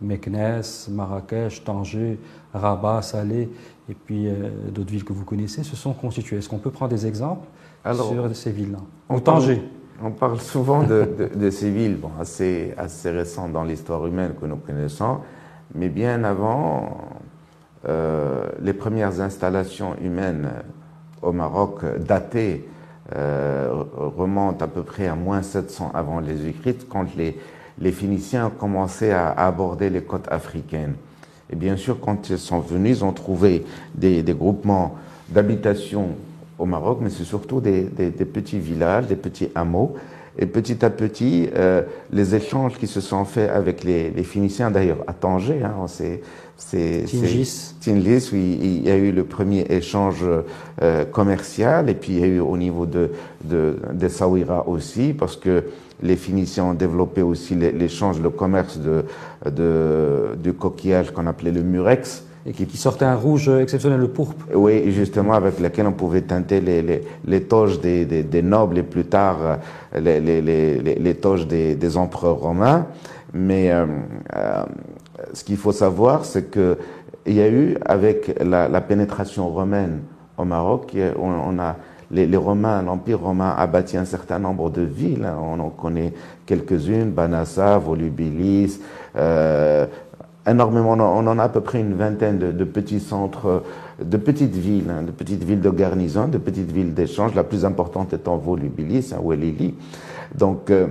Meknes, 0.00 0.62
Marrakech, 0.90 1.64
Tanger, 1.64 2.18
Rabat, 2.52 3.02
Salé 3.02 3.48
et 3.88 3.94
puis 3.94 4.26
euh, 4.26 4.50
d'autres 4.70 4.90
villes 4.90 5.04
que 5.04 5.12
vous 5.12 5.24
connaissez 5.24 5.62
se 5.62 5.76
sont 5.76 5.92
constituées. 5.92 6.38
Est-ce 6.38 6.48
qu'on 6.48 6.58
peut 6.58 6.70
prendre 6.70 6.90
des 6.90 7.06
exemples 7.06 7.46
sur 7.92 8.34
ces 8.34 8.50
villes-là? 8.50 8.78
Ou 9.14 9.20
Tanger? 9.20 9.62
on 10.02 10.10
parle 10.10 10.40
souvent 10.40 10.82
de, 10.82 11.30
de, 11.34 11.50
ces 11.50 11.70
villes 11.70 11.96
bon, 11.96 12.10
assez, 12.20 12.74
assez 12.76 13.10
récentes 13.10 13.52
dans 13.52 13.64
l'histoire 13.64 14.06
humaine 14.06 14.32
que 14.40 14.46
nous 14.46 14.56
connaissons, 14.56 15.18
mais 15.74 15.88
bien 15.88 16.24
avant, 16.24 16.98
euh, 17.88 18.46
les 18.60 18.72
premières 18.72 19.20
installations 19.20 19.94
humaines 20.02 20.50
au 21.24 21.32
Maroc 21.32 21.80
daté 21.98 22.68
remonte 23.10 24.62
à 24.62 24.66
peu 24.66 24.82
près 24.82 25.06
à 25.06 25.14
moins 25.14 25.42
700 25.42 25.92
avant 25.94 26.20
les 26.20 26.46
écrites, 26.46 26.88
quand 26.88 27.06
les, 27.16 27.36
les 27.80 27.92
Phéniciens 27.92 28.46
ont 28.46 28.50
commencé 28.50 29.10
à, 29.10 29.30
aborder 29.30 29.90
les 29.90 30.02
côtes 30.02 30.28
africaines. 30.30 30.94
Et 31.50 31.56
bien 31.56 31.76
sûr, 31.76 31.98
quand 32.00 32.30
ils 32.30 32.38
sont 32.38 32.60
venus, 32.60 32.98
ils 32.98 33.04
ont 33.04 33.12
trouvé 33.12 33.64
des, 33.94 34.22
groupements 34.22 34.96
d'habitation 35.28 36.08
au 36.58 36.66
Maroc, 36.66 36.98
mais 37.00 37.10
c'est 37.10 37.24
surtout 37.24 37.60
des, 37.60 37.82
petits 37.82 38.58
villages, 38.58 39.06
des 39.06 39.16
petits 39.16 39.50
hameaux. 39.54 39.96
Et 40.38 40.46
petit 40.46 40.84
à 40.84 40.90
petit, 40.90 41.48
euh, 41.56 41.82
les 42.12 42.34
échanges 42.34 42.76
qui 42.78 42.86
se 42.86 43.00
sont 43.00 43.24
faits 43.24 43.50
avec 43.50 43.84
les, 43.84 44.10
les 44.10 44.24
Phéniciens, 44.24 44.70
d'ailleurs 44.70 45.04
à 45.06 45.12
Tanger, 45.12 45.62
hein, 45.62 45.86
c'est 45.86 46.22
c'est 46.56 47.04
Tingis, 47.80 48.30
où 48.32 48.36
il, 48.36 48.84
y 48.84 48.90
a 48.90 48.96
eu 48.96 49.10
le 49.10 49.24
premier 49.24 49.66
échange 49.70 50.24
euh, 50.82 51.04
commercial, 51.04 51.90
et 51.90 51.94
puis 51.94 52.12
il 52.12 52.20
y 52.20 52.22
a 52.22 52.26
eu 52.26 52.40
au 52.40 52.56
niveau 52.56 52.86
de, 52.86 53.10
de, 53.44 53.76
de 53.92 54.08
Sawira 54.08 54.68
aussi, 54.68 55.14
parce 55.18 55.36
que 55.36 55.64
les 56.02 56.16
Phéniciens 56.16 56.66
ont 56.66 56.74
développé 56.74 57.22
aussi 57.22 57.54
l'échange, 57.54 58.20
le 58.20 58.30
commerce 58.30 58.78
de, 58.78 59.04
de, 59.50 60.36
du 60.42 60.52
coquillage 60.52 61.10
qu'on 61.10 61.26
appelait 61.26 61.52
le 61.52 61.62
murex. 61.62 62.24
Et 62.46 62.52
qui, 62.52 62.76
sortait 62.76 63.06
un 63.06 63.14
rouge 63.14 63.48
exceptionnel, 63.48 64.00
le 64.00 64.08
pourpre. 64.08 64.44
Oui, 64.54 64.92
justement, 64.92 65.32
avec 65.32 65.58
lequel 65.60 65.86
on 65.86 65.92
pouvait 65.92 66.20
teinter 66.20 66.60
les, 66.60 66.82
les, 66.82 67.02
les 67.26 67.42
toges 67.42 67.80
des, 67.80 68.04
des, 68.04 68.22
des, 68.22 68.42
nobles 68.42 68.78
et 68.78 68.82
plus 68.82 69.06
tard 69.06 69.60
les, 69.98 70.20
les, 70.20 70.42
les 70.42 71.14
toges 71.14 71.46
des, 71.46 71.74
des, 71.74 71.96
empereurs 71.96 72.36
romains. 72.36 72.86
Mais 73.32 73.70
euh, 73.70 73.86
euh, 74.36 74.62
ce 75.32 75.42
qu'il 75.42 75.56
faut 75.56 75.72
savoir, 75.72 76.26
c'est 76.26 76.50
que 76.50 76.76
il 77.24 77.32
y 77.34 77.40
a 77.40 77.48
eu, 77.48 77.78
avec 77.86 78.38
la, 78.44 78.68
la 78.68 78.80
pénétration 78.82 79.48
romaine 79.48 80.02
au 80.36 80.44
Maroc, 80.44 80.94
on, 81.18 81.30
on 81.30 81.58
a 81.58 81.76
les, 82.10 82.36
Romains, 82.36 82.82
l'Empire 82.82 83.20
romain 83.20 83.54
a 83.56 83.66
bâti 83.66 83.96
un 83.96 84.04
certain 84.04 84.38
nombre 84.38 84.70
de 84.70 84.82
villes. 84.82 85.24
Hein. 85.24 85.38
On 85.42 85.58
en 85.60 85.70
connaît 85.70 86.12
quelques-unes, 86.46 87.10
Banassa, 87.10 87.78
Volubilis, 87.78 88.80
euh, 89.16 89.86
énormément. 90.48 90.92
On 90.92 91.26
en 91.26 91.38
a 91.38 91.44
à 91.44 91.48
peu 91.48 91.60
près 91.60 91.80
une 91.80 91.94
vingtaine 91.94 92.38
de, 92.38 92.64
petits 92.64 93.00
centres, 93.00 93.62
de 94.02 94.16
petites 94.16 94.54
villes, 94.54 94.90
hein, 94.90 95.02
de 95.02 95.10
petites 95.10 95.44
villes 95.44 95.60
de 95.60 95.70
garnison, 95.70 96.28
de 96.28 96.38
petites 96.38 96.70
villes 96.70 96.94
d'échange. 96.94 97.34
La 97.34 97.44
plus 97.44 97.64
importante 97.64 98.12
étant 98.12 98.36
Volubilis, 98.36 99.12
hein, 99.14 99.20
Welili. 99.24 99.74
Donc, 100.34 100.70
euh, 100.70 100.86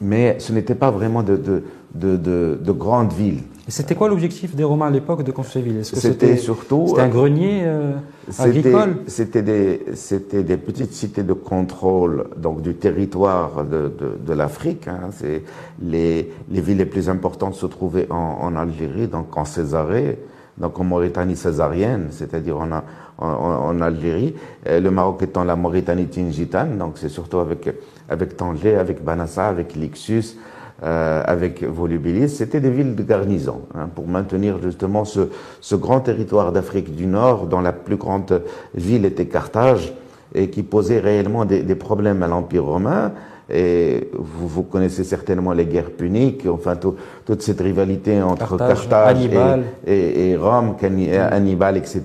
mais 0.00 0.36
ce 0.38 0.52
n'était 0.52 0.74
pas 0.74 0.90
vraiment 0.90 1.22
de, 1.22 1.36
de, 1.36 1.62
de, 1.94 2.58
de 2.62 2.72
grandes 2.72 3.12
villes. 3.12 3.42
Et 3.68 3.72
c'était 3.72 3.96
quoi 3.96 4.08
l'objectif 4.08 4.54
des 4.54 4.62
Romains 4.62 4.86
à 4.86 4.90
l'époque 4.90 5.24
de 5.24 5.32
villes? 5.60 5.84
C'était 5.84 6.36
surtout. 6.36 6.84
C'était 6.86 7.00
un 7.00 7.08
grenier 7.08 7.62
euh, 7.64 7.94
agricole? 8.38 8.98
C'était 9.08 9.42
des, 9.42 9.84
c'était 9.94 10.44
des 10.44 10.56
petites 10.56 10.92
cités 10.92 11.24
de 11.24 11.32
contrôle 11.32 12.28
donc 12.36 12.62
du 12.62 12.74
territoire 12.76 13.64
de, 13.64 13.88
de, 13.88 14.18
de 14.24 14.32
l'Afrique. 14.32 14.86
Hein. 14.86 15.10
C'est 15.10 15.42
les, 15.82 16.30
les 16.48 16.60
villes 16.60 16.76
les 16.76 16.86
plus 16.86 17.08
importantes 17.08 17.54
se 17.54 17.66
trouvaient 17.66 18.06
en, 18.08 18.38
en 18.40 18.54
Algérie, 18.54 19.08
donc 19.08 19.36
en 19.36 19.44
Césarée, 19.44 20.20
donc 20.58 20.78
en 20.78 20.84
Mauritanie 20.84 21.34
césarienne, 21.36 22.06
c'est-à-dire 22.10 22.58
en, 22.58 22.70
en, 23.18 23.26
en, 23.26 23.80
Algérie. 23.80 24.34
le 24.64 24.88
Maroc 24.90 25.22
étant 25.22 25.42
la 25.42 25.56
Mauritanie 25.56 26.06
tingitane, 26.06 26.78
donc 26.78 26.98
c'est 26.98 27.08
surtout 27.08 27.38
avec, 27.38 27.68
avec 28.08 28.36
Tanger, 28.36 28.76
avec 28.76 29.02
Banassa, 29.02 29.48
avec 29.48 29.74
Lixus, 29.74 30.36
euh, 30.82 31.22
avec 31.24 31.64
Volubilis, 31.64 32.28
c'était 32.28 32.60
des 32.60 32.70
villes 32.70 32.94
de 32.94 33.02
garnison 33.02 33.62
hein, 33.74 33.88
pour 33.94 34.06
maintenir 34.06 34.60
justement 34.62 35.04
ce, 35.04 35.28
ce 35.60 35.74
grand 35.74 36.00
territoire 36.00 36.52
d'Afrique 36.52 36.94
du 36.94 37.06
Nord 37.06 37.46
dont 37.46 37.60
la 37.60 37.72
plus 37.72 37.96
grande 37.96 38.42
ville 38.74 39.06
était 39.06 39.26
Carthage 39.26 39.94
et 40.34 40.50
qui 40.50 40.62
posait 40.62 41.00
réellement 41.00 41.44
des, 41.46 41.62
des 41.62 41.74
problèmes 41.76 42.22
à 42.22 42.26
l'Empire 42.28 42.64
romain. 42.64 43.12
Et 43.48 44.10
vous, 44.12 44.48
vous, 44.48 44.64
connaissez 44.64 45.04
certainement 45.04 45.52
les 45.52 45.66
guerres 45.66 45.92
puniques, 45.92 46.46
enfin 46.50 46.74
toute 46.76 47.42
cette 47.42 47.60
rivalité 47.60 48.20
entre 48.20 48.56
Carthage, 48.56 49.18
et, 49.86 49.92
et, 49.92 50.30
et, 50.30 50.36
Rome, 50.36 50.74
Hannibal, 50.82 51.76
etc. 51.76 52.02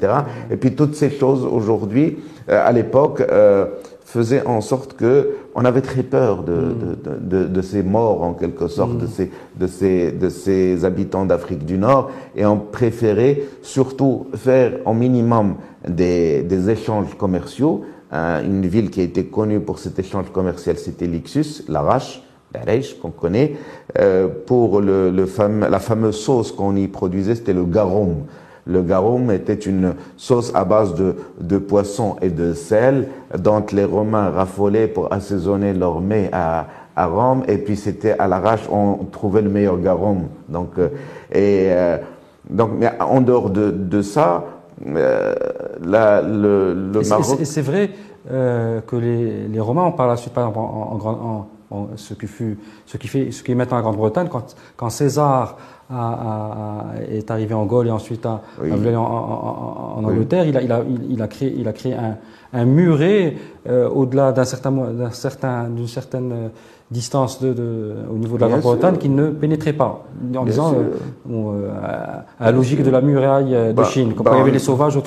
Et 0.52 0.56
puis 0.56 0.76
toutes 0.76 0.94
ces 0.94 1.10
choses 1.10 1.44
aujourd'hui, 1.44 2.20
euh, 2.48 2.62
à 2.64 2.72
l'époque, 2.72 3.22
euh, 3.22 3.66
faisait 4.12 4.46
en 4.46 4.60
sorte 4.60 4.94
que 4.94 5.38
on 5.56 5.64
avait 5.64 5.82
très 5.82 6.04
peur 6.04 6.44
de, 6.44 6.54
mm. 6.54 6.76
de, 7.06 7.38
de, 7.44 7.48
de 7.48 7.62
ces 7.62 7.82
morts 7.82 8.24
en 8.24 8.34
quelque 8.34 8.68
sorte, 8.68 8.98
de, 8.98 9.06
mm. 9.06 9.10
ces, 9.10 9.32
de, 9.56 9.68
ces, 9.68 10.12
de 10.12 10.30
ces 10.30 10.84
habitants 10.84 11.26
d'Afrique 11.26 11.66
du 11.66 11.78
Nord, 11.78 12.12
et 12.36 12.46
on 12.46 12.58
préférait 12.58 13.42
surtout 13.62 14.28
faire 14.36 14.74
au 14.86 14.94
minimum 14.94 15.56
des, 15.88 16.44
des 16.44 16.70
échanges 16.70 17.16
commerciaux. 17.18 17.86
une 18.12 18.66
ville 18.68 18.90
qui 18.90 19.00
a 19.00 19.04
été 19.04 19.24
connue 19.26 19.62
pour 19.62 19.80
cet 19.80 19.98
échange 19.98 20.30
commercial, 20.34 20.78
c'était 20.78 21.08
Lixus, 21.08 21.64
l'Arrache, 21.70 22.22
l'Arèche 22.54 23.00
qu'on 23.00 23.12
connaît. 23.12 23.56
Euh, 23.98 24.28
pour 24.46 24.82
le, 24.82 25.10
le 25.10 25.26
fameux, 25.26 25.70
la 25.70 25.80
fameuse 25.80 26.18
sauce 26.18 26.52
qu'on 26.52 26.76
y 26.76 26.88
produisait, 26.90 27.36
c'était 27.36 27.54
le 27.54 27.64
garum. 27.64 28.26
Le 28.66 28.82
garum 28.82 29.32
était 29.32 29.56
une 29.56 29.96
sauce 30.18 30.52
à 30.54 30.64
base 30.66 30.94
de, 30.96 31.16
de 31.40 31.58
poisson 31.58 32.16
et 32.22 32.30
de 32.30 32.54
sel 32.54 33.08
dont 33.38 33.64
les 33.72 33.86
Romains 33.86 34.30
raffolaient 34.30 34.88
pour 34.88 35.12
assaisonner 35.12 35.74
leur 35.74 36.00
mets 36.00 36.30
à, 36.32 36.68
à 36.96 37.08
Rome. 37.08 37.44
Et 37.48 37.58
puis 37.58 37.76
c'était 37.76 38.16
à 38.20 38.28
l'arrache, 38.28 38.68
on 38.72 39.06
trouvait 39.12 39.42
le 39.42 39.50
meilleur 39.50 39.80
garum. 39.80 40.28
Donc, 40.48 40.78
euh, 40.78 40.90
et, 41.32 41.70
euh, 41.72 41.98
donc, 42.50 42.72
mais 42.78 42.92
en 43.00 43.22
dehors 43.22 43.50
de, 43.50 43.72
de 43.72 44.02
ça, 44.02 44.44
euh, 44.86 45.34
la, 45.84 46.22
le, 46.22 46.74
le 46.74 47.10
Maroc. 47.10 47.40
C'est 47.44 47.62
vrai 47.62 47.92
euh, 48.30 48.82
que 48.82 48.96
les, 48.96 49.48
les 49.48 49.60
Romains, 49.60 49.86
on 49.86 49.92
par 49.92 50.08
la 50.08 50.18
suite, 50.18 50.34
par 50.34 50.50
exemple, 50.50 50.60
en, 50.60 51.00
en, 51.06 51.48
en, 51.72 51.88
ce 51.96 52.14
qui 52.14 52.28
fut, 52.28 52.60
ce 52.86 52.98
qui 52.98 53.08
fait, 53.08 53.32
ce 53.32 53.42
qui 53.42 53.54
est 53.54 53.56
maintenant 53.56 53.78
en 53.78 53.82
Grande-Bretagne, 53.82 54.28
quand, 54.30 54.56
quand 54.76 54.90
César 54.90 55.58
est 57.10 57.32
arrivé 57.32 57.54
en 57.54 57.66
Gaule 57.66 57.88
et 57.88 57.92
ensuite 57.92 58.26
en, 58.26 58.42
Angleterre, 60.04 60.46
il, 60.46 60.58
a, 60.58 60.62
il, 60.62 60.72
a, 60.72 60.84
il, 61.10 61.22
a, 61.22 61.28
créé, 61.28 61.54
il 61.58 61.68
a 61.68 61.74
créé 61.74 61.94
un, 61.94 62.18
un 62.54 62.66
muret 62.66 63.36
euh, 63.70 63.88
au-delà 63.90 64.32
d'un 64.32 64.46
certain, 64.46 64.72
d'un 64.72 65.12
certain, 65.12 65.70
d'une 65.70 65.88
certaine 65.88 66.32
euh, 66.32 66.48
distance 66.90 67.42
de, 67.42 67.54
de, 67.54 67.94
au 68.12 68.18
niveau 68.18 68.36
de 68.36 68.42
la 68.42 68.48
Grande-Bretagne 68.50 68.98
qui 68.98 69.08
ne 69.08 69.30
pénétrait 69.30 69.74
pas, 69.74 70.04
en 70.36 70.44
disant 70.44 70.76
euh, 71.32 71.70
à 72.40 72.46
la 72.46 72.52
logique 72.52 72.84
de 72.84 72.90
la 72.90 73.02
muraille 73.02 73.52
de 73.52 73.72
bah, 73.72 73.86
Chine, 73.86 74.14
comme 74.14 74.26
bah, 74.26 74.32
il 74.36 74.40
y 74.40 74.42
avait 74.42 74.52
les 74.52 74.60
sauvages 74.60 75.00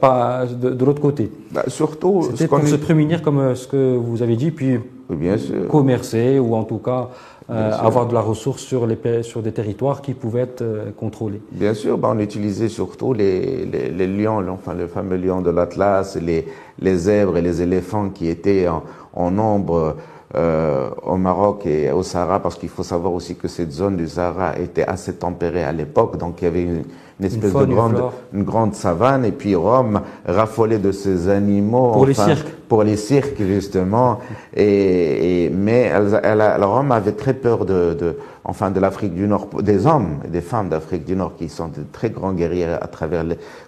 pas 0.00 0.44
de, 0.46 0.70
de 0.70 0.84
l'autre 0.84 1.00
côté. 1.00 1.32
Bah, 1.50 1.64
surtout, 1.66 2.22
c'était 2.30 2.46
pour 2.46 2.66
se 2.66 2.76
prémunir 2.76 3.22
comme 3.22 3.54
ce 3.54 3.66
que 3.66 3.96
vous 3.96 4.22
avez 4.22 4.36
dit, 4.36 4.50
puis 4.50 4.78
bien 5.10 5.36
commercer 5.68 6.38
ou 6.38 6.54
en 6.54 6.64
tout 6.64 6.78
cas 6.78 7.08
euh, 7.50 7.72
avoir 7.72 8.06
de 8.06 8.14
la 8.14 8.20
ressource 8.20 8.62
sur, 8.62 8.86
les, 8.86 9.22
sur 9.22 9.42
des 9.42 9.52
territoires 9.52 10.02
qui 10.02 10.14
pouvaient 10.14 10.42
être 10.42 10.62
euh, 10.62 10.90
contrôlés. 10.94 11.40
Bien 11.50 11.72
sûr, 11.72 11.96
ben, 11.96 12.12
on 12.14 12.18
utilisait 12.18 12.68
surtout 12.68 13.14
les, 13.14 13.64
les, 13.64 13.88
les 13.88 14.06
lions, 14.06 14.44
enfin 14.50 14.74
le 14.74 14.86
fameux 14.86 15.16
lion 15.16 15.40
de 15.40 15.50
l'Atlas, 15.50 16.16
les, 16.20 16.46
les 16.78 16.96
zèbres 16.96 17.38
et 17.38 17.42
les 17.42 17.62
éléphants 17.62 18.10
qui 18.10 18.28
étaient 18.28 18.68
en, 18.68 18.82
en 19.14 19.30
nombre 19.30 19.96
euh, 20.34 20.90
au 21.04 21.16
Maroc 21.16 21.64
et 21.64 21.90
au 21.90 22.02
Sahara, 22.02 22.40
parce 22.40 22.56
qu'il 22.56 22.68
faut 22.68 22.82
savoir 22.82 23.12
aussi 23.14 23.36
que 23.36 23.48
cette 23.48 23.72
zone 23.72 23.96
du 23.96 24.08
Sahara 24.08 24.58
était 24.58 24.84
assez 24.84 25.14
tempérée 25.14 25.64
à 25.64 25.72
l'époque, 25.72 26.18
donc 26.18 26.42
il 26.42 26.44
y 26.44 26.48
avait 26.48 26.62
une, 26.62 26.82
une 27.18 27.26
espèce 27.26 27.52
de 27.52 27.64
grande, 27.64 28.02
une 28.32 28.44
grande 28.44 28.74
savane, 28.74 29.24
et 29.24 29.32
puis 29.32 29.54
Rome 29.54 30.02
raffolait 30.26 30.78
de 30.78 30.92
ces 30.92 31.28
animaux. 31.28 31.92
Pour 31.92 32.06
les 32.06 32.14
cirques. 32.14 32.48
Pour 32.68 32.82
les 32.82 32.96
cirques, 32.96 33.42
justement. 33.42 34.18
Et, 34.54 35.46
et 35.46 35.50
mais 35.50 35.90
elle, 35.92 36.20
elle, 36.22 36.64
Rome 36.64 36.92
avait 36.92 37.12
très 37.12 37.34
peur 37.34 37.64
de, 37.64 37.94
de 37.94 38.18
enfin, 38.44 38.70
de 38.70 38.80
l'Afrique 38.80 39.14
du 39.14 39.26
Nord, 39.26 39.48
des 39.62 39.86
hommes 39.86 40.18
et 40.26 40.28
des 40.28 40.40
femmes 40.42 40.68
d'Afrique 40.68 41.04
du 41.04 41.16
Nord 41.16 41.32
qui 41.36 41.48
sont 41.48 41.68
de 41.68 41.84
très 41.92 42.10
grands 42.10 42.32
guerriers 42.32 42.66
à 42.66 42.86
travers, 42.86 43.24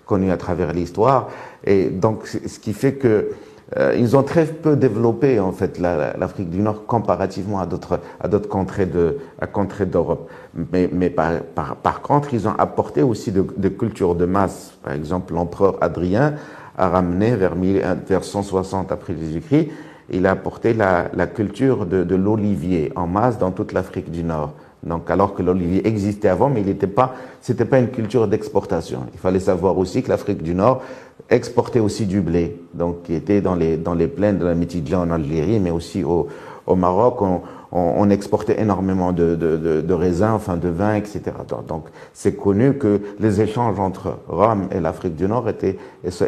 connus 0.06 0.30
à 0.30 0.36
travers 0.36 0.72
l'histoire. 0.72 1.28
Et 1.64 1.86
donc, 1.86 2.26
ce 2.26 2.58
qui 2.58 2.72
fait 2.72 2.94
que 2.94 3.30
euh, 3.76 3.94
ils 3.96 4.16
ont 4.16 4.24
très 4.24 4.46
peu 4.46 4.74
développé 4.74 5.38
en 5.38 5.52
fait 5.52 5.78
l'Afrique 5.78 6.50
du 6.50 6.58
Nord 6.58 6.86
comparativement 6.86 7.60
à 7.60 7.66
d'autres 7.66 8.00
à 8.20 8.26
d'autres 8.26 8.48
contrées 8.48 8.86
de 8.86 9.18
à 9.40 9.46
contrées 9.46 9.86
d'Europe. 9.86 10.28
Mais, 10.72 10.90
mais 10.92 11.08
par, 11.08 11.40
par, 11.54 11.76
par, 11.76 12.02
contre, 12.02 12.34
ils 12.34 12.48
ont 12.48 12.54
apporté 12.58 13.02
aussi 13.02 13.30
de, 13.30 13.46
de 13.56 13.68
cultures 13.68 14.16
de 14.16 14.24
masse. 14.24 14.72
Par 14.82 14.92
exemple, 14.92 15.34
l'empereur 15.34 15.76
Adrien 15.80 16.34
a 16.76 16.88
ramené 16.88 17.36
vers, 17.36 17.54
vers 17.54 18.24
160 18.24 18.90
après 18.90 19.14
Jésus-Christ, 19.14 19.68
il 20.10 20.26
a 20.26 20.32
apporté 20.32 20.74
la, 20.74 21.06
la 21.14 21.26
culture 21.28 21.86
de, 21.86 22.02
de 22.02 22.14
l'olivier 22.16 22.92
en 22.96 23.06
masse 23.06 23.38
dans 23.38 23.52
toute 23.52 23.72
l'Afrique 23.72 24.10
du 24.10 24.24
Nord. 24.24 24.54
Donc, 24.82 25.10
alors 25.10 25.34
que 25.34 25.42
l'olivier 25.42 25.86
existait 25.86 26.28
avant, 26.28 26.48
mais 26.48 26.62
il 26.62 26.66
n'était 26.66 26.86
pas, 26.86 27.14
c'était 27.42 27.66
pas 27.66 27.78
une 27.78 27.90
culture 27.90 28.26
d'exportation. 28.26 29.00
Il 29.12 29.20
fallait 29.20 29.40
savoir 29.40 29.76
aussi 29.76 30.02
que 30.02 30.08
l'Afrique 30.08 30.42
du 30.42 30.54
Nord 30.54 30.82
exportait 31.30 31.80
aussi 31.80 32.06
du 32.06 32.20
blé, 32.20 32.60
donc 32.74 33.04
qui 33.04 33.14
était 33.14 33.40
dans 33.40 33.54
les 33.54 33.76
dans 33.76 33.94
les 33.94 34.08
plaines 34.08 34.38
de 34.38 34.44
la 34.44 34.54
Métidja 34.54 35.00
en 35.00 35.10
Algérie, 35.10 35.60
mais 35.60 35.70
aussi 35.70 36.04
au, 36.04 36.28
au 36.66 36.76
Maroc. 36.76 37.22
On, 37.22 37.40
on, 37.72 38.10
exportait 38.10 38.60
énormément 38.60 39.12
de, 39.12 39.36
de, 39.36 39.80
de, 39.80 39.94
raisins, 39.94 40.32
enfin 40.34 40.56
de 40.56 40.68
vin, 40.68 40.94
etc. 40.94 41.22
Donc 41.68 41.84
c'est 42.12 42.34
connu 42.34 42.74
que 42.74 43.00
les 43.20 43.40
échanges 43.40 43.78
entre 43.78 44.18
Rome 44.28 44.66
et 44.72 44.80
l'Afrique 44.80 45.14
du 45.14 45.28
Nord 45.28 45.48
étaient, 45.48 45.78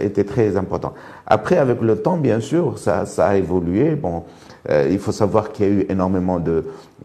étaient 0.00 0.24
très 0.24 0.56
importants. 0.56 0.92
Après, 1.26 1.56
avec 1.56 1.80
le 1.80 1.96
temps, 1.96 2.16
bien 2.16 2.38
sûr, 2.38 2.78
ça, 2.78 3.06
ça 3.06 3.26
a 3.26 3.36
évolué. 3.36 3.96
Bon, 3.96 4.22
euh, 4.70 4.88
il 4.90 4.98
faut 4.98 5.12
savoir 5.12 5.50
qu'il 5.50 5.66
y 5.66 5.68
a 5.68 5.72
eu 5.72 5.86
énormément 5.88 6.38
de, 6.38 6.64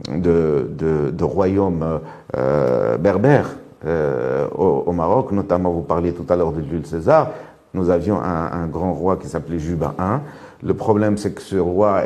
de, 0.09 0.69
de, 1.11 1.23
royaumes 1.23 1.99
euh, 2.35 2.97
berbères 2.97 3.55
euh, 3.85 4.47
au, 4.55 4.83
au, 4.85 4.91
Maroc, 4.91 5.31
notamment 5.31 5.71
vous 5.71 5.81
parliez 5.81 6.11
tout 6.11 6.25
à 6.29 6.35
l'heure 6.35 6.51
de 6.51 6.61
Jules 6.61 6.85
César. 6.85 7.31
Nous 7.73 7.89
avions 7.89 8.19
un, 8.21 8.67
grand 8.67 8.93
roi 8.93 9.17
qui 9.17 9.27
s'appelait 9.27 9.59
Juba 9.59 9.93
I. 9.99 10.19
Le 10.65 10.73
problème, 10.73 11.17
c'est 11.17 11.33
que 11.33 11.41
ce 11.41 11.57
roi 11.57 12.03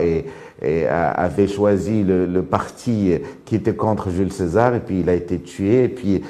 avait 0.61 1.47
choisi 1.47 2.03
le, 2.03 2.41
parti 2.41 3.13
qui 3.45 3.55
était 3.55 3.75
contre 3.75 4.09
Jules 4.09 4.33
César 4.33 4.75
et 4.75 4.79
puis 4.79 4.99
il 4.99 5.09
a 5.09 5.13
été 5.13 5.39
tué 5.39 5.85
et 5.85 5.89
puis 5.89 6.23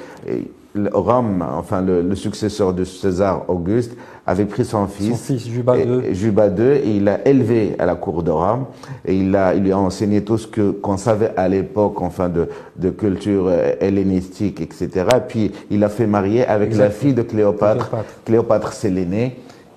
Rome, 0.92 1.44
enfin 1.46 1.82
le, 1.82 2.14
successeur 2.14 2.72
de 2.72 2.84
César 2.84 3.44
Auguste, 3.48 3.96
avait 4.32 4.44
pris 4.44 4.64
son 4.64 4.86
fils, 4.86 5.10
son 5.10 5.34
fils 5.34 5.48
Juba 5.48 5.78
II. 5.78 6.14
Juba 6.14 6.48
II, 6.48 6.62
et 6.62 6.96
il 6.96 7.04
l'a 7.04 7.26
élevé 7.26 7.76
à 7.78 7.86
la 7.86 7.94
cour 7.94 8.22
de 8.22 8.30
Rome, 8.30 8.66
et 9.04 9.16
il, 9.16 9.34
a, 9.36 9.54
il 9.54 9.62
lui 9.62 9.72
a 9.72 9.78
enseigné 9.78 10.22
tout 10.22 10.38
ce 10.38 10.46
que 10.46 10.72
qu'on 10.72 10.96
savait 10.96 11.32
à 11.36 11.48
l'époque, 11.48 12.02
enfin 12.02 12.28
de, 12.28 12.48
de 12.76 12.90
culture 12.90 13.46
euh, 13.46 13.72
hellénistique, 13.80 14.60
etc. 14.60 15.06
Puis 15.28 15.52
il 15.70 15.80
l'a 15.80 15.88
fait 15.88 16.06
marier 16.06 16.44
avec 16.44 16.74
la 16.76 16.90
fille 16.90 17.14
de 17.14 17.22
Cléopâtre. 17.22 17.88
Cléopâtre, 17.90 18.24
Cléopâtre 18.24 18.72
c'est 18.72 18.90
l'aîné, 18.90 19.36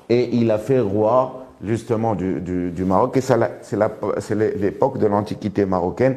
et 0.10 0.30
il 0.36 0.50
a 0.52 0.58
fait 0.58 0.80
roi 0.80 1.46
justement 1.64 2.16
du, 2.16 2.42
du, 2.42 2.72
du 2.72 2.86
Maroc. 2.86 3.18
Et 3.18 3.22
c'est 3.22 4.36
l'époque 4.60 4.98
de 4.98 5.08
l'Antiquité 5.08 5.66
marocaine 5.66 6.16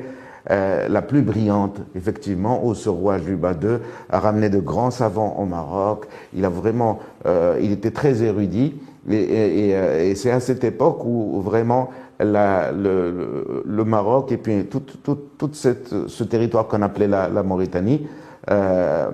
euh, 0.51 0.89
la 0.89 1.03
plus 1.03 1.23
brillante, 1.23 1.79
effectivement, 1.95 2.65
où 2.65 2.75
ce 2.75 2.89
roi 2.89 3.19
Juba 3.19 3.53
II 3.53 3.79
a 4.11 4.19
ramené 4.19 4.49
de 4.49 4.59
grands 4.59 4.91
savants 4.91 5.37
au 5.39 5.45
Maroc. 5.45 6.07
Il 6.35 6.45
a 6.45 6.49
vraiment, 6.49 7.01
euh, 7.27 7.59
il 7.61 7.73
était 7.73 7.91
très 7.91 8.23
érudit. 8.23 8.75
Et, 9.11 9.17
et, 9.17 10.11
et, 10.11 10.15
c'est 10.15 10.31
à 10.31 10.41
cette 10.41 10.65
époque 10.65 11.05
où, 11.05 11.41
vraiment 11.41 11.91
la, 12.21 12.73
le, 12.73 13.63
le, 13.65 13.85
Maroc 13.85 14.33
et 14.33 14.37
puis 14.37 14.67
tout, 14.67 14.81
tout, 14.81 15.19
tout 15.39 15.51
cette, 15.53 16.09
ce 16.09 16.25
territoire 16.25 16.67
qu'on 16.67 16.83
appelait 16.83 17.09
la, 17.09 17.29
la 17.29 17.43
Mauritanie 17.43 18.07
euh, 18.51 19.11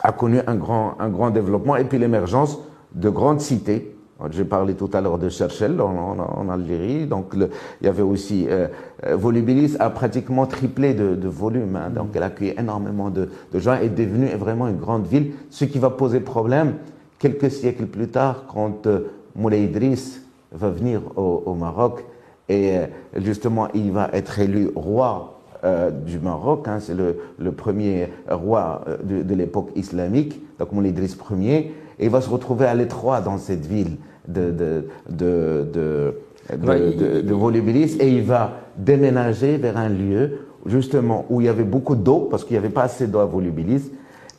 a 0.00 0.12
connu 0.12 0.40
un 0.46 0.54
grand, 0.56 0.96
un 0.98 1.08
grand 1.08 1.30
développement 1.30 1.76
et 1.76 1.84
puis 1.84 1.98
l'émergence 1.98 2.58
de 2.94 3.08
grandes 3.08 3.40
cités 3.40 3.95
j'ai 4.30 4.44
parlé 4.44 4.74
tout 4.74 4.88
à 4.94 5.00
l'heure 5.00 5.18
de 5.18 5.28
Cherchel 5.28 5.80
en, 5.80 6.48
Algérie. 6.48 7.06
Donc, 7.06 7.34
il 7.34 7.86
y 7.86 7.88
avait 7.88 8.02
aussi 8.02 8.46
euh, 8.48 8.68
euh, 9.04 9.16
Volubilis 9.16 9.76
a 9.78 9.90
pratiquement 9.90 10.46
triplé 10.46 10.94
de, 10.94 11.28
volume. 11.28 11.76
Hein, 11.76 11.90
donc, 11.90 12.08
elle 12.14 12.22
a 12.22 12.26
accueilli 12.26 12.54
énormément 12.58 13.10
de, 13.10 13.28
gens 13.54 13.78
et 13.80 13.86
est 13.86 13.88
devenue 13.90 14.28
vraiment 14.28 14.68
une 14.68 14.78
grande 14.78 15.06
ville. 15.06 15.32
Ce 15.50 15.64
qui 15.66 15.78
va 15.78 15.90
poser 15.90 16.20
problème 16.20 16.74
quelques 17.18 17.50
siècles 17.50 17.86
plus 17.86 18.08
tard, 18.08 18.44
quand 18.52 18.86
euh, 18.86 19.10
Moulay 19.34 19.64
Idriss 19.64 20.22
va 20.52 20.70
venir 20.70 21.00
au, 21.16 21.54
Maroc 21.54 22.04
et 22.48 22.78
euh, 22.78 22.86
justement 23.16 23.68
il 23.74 23.90
va 23.90 24.08
être 24.12 24.38
élu 24.38 24.70
roi 24.74 25.40
euh, 25.64 25.90
du 25.90 26.18
Maroc. 26.18 26.68
Hein, 26.68 26.78
C'est 26.80 26.94
le, 26.94 27.52
premier 27.52 28.08
roi 28.28 28.84
de, 29.04 29.22
de 29.22 29.34
l'époque 29.34 29.70
islamique, 29.74 30.40
donc 30.58 30.72
Moulay 30.72 30.90
Idriss 30.90 31.16
Ier 31.38 31.74
et 31.98 32.04
il 32.04 32.10
va 32.10 32.20
se 32.20 32.30
retrouver 32.30 32.66
à 32.66 32.74
l'étroit 32.74 33.20
dans 33.20 33.38
cette 33.38 33.66
ville 33.66 33.96
de, 34.28 34.50
de, 34.50 34.88
de, 35.08 35.68
de 35.72 36.14
de, 36.54 37.22
de, 37.22 37.34
Volubilis 37.34 37.96
et 37.98 38.08
il 38.08 38.22
va 38.22 38.60
déménager 38.76 39.56
vers 39.56 39.76
un 39.76 39.88
lieu 39.88 40.46
justement 40.64 41.26
où 41.28 41.40
il 41.40 41.46
y 41.46 41.48
avait 41.48 41.64
beaucoup 41.64 41.96
d'eau 41.96 42.28
parce 42.30 42.44
qu'il 42.44 42.54
n'y 42.54 42.58
avait 42.58 42.72
pas 42.72 42.84
assez 42.84 43.08
d'eau 43.08 43.18
à 43.18 43.24
Volubilis 43.24 43.90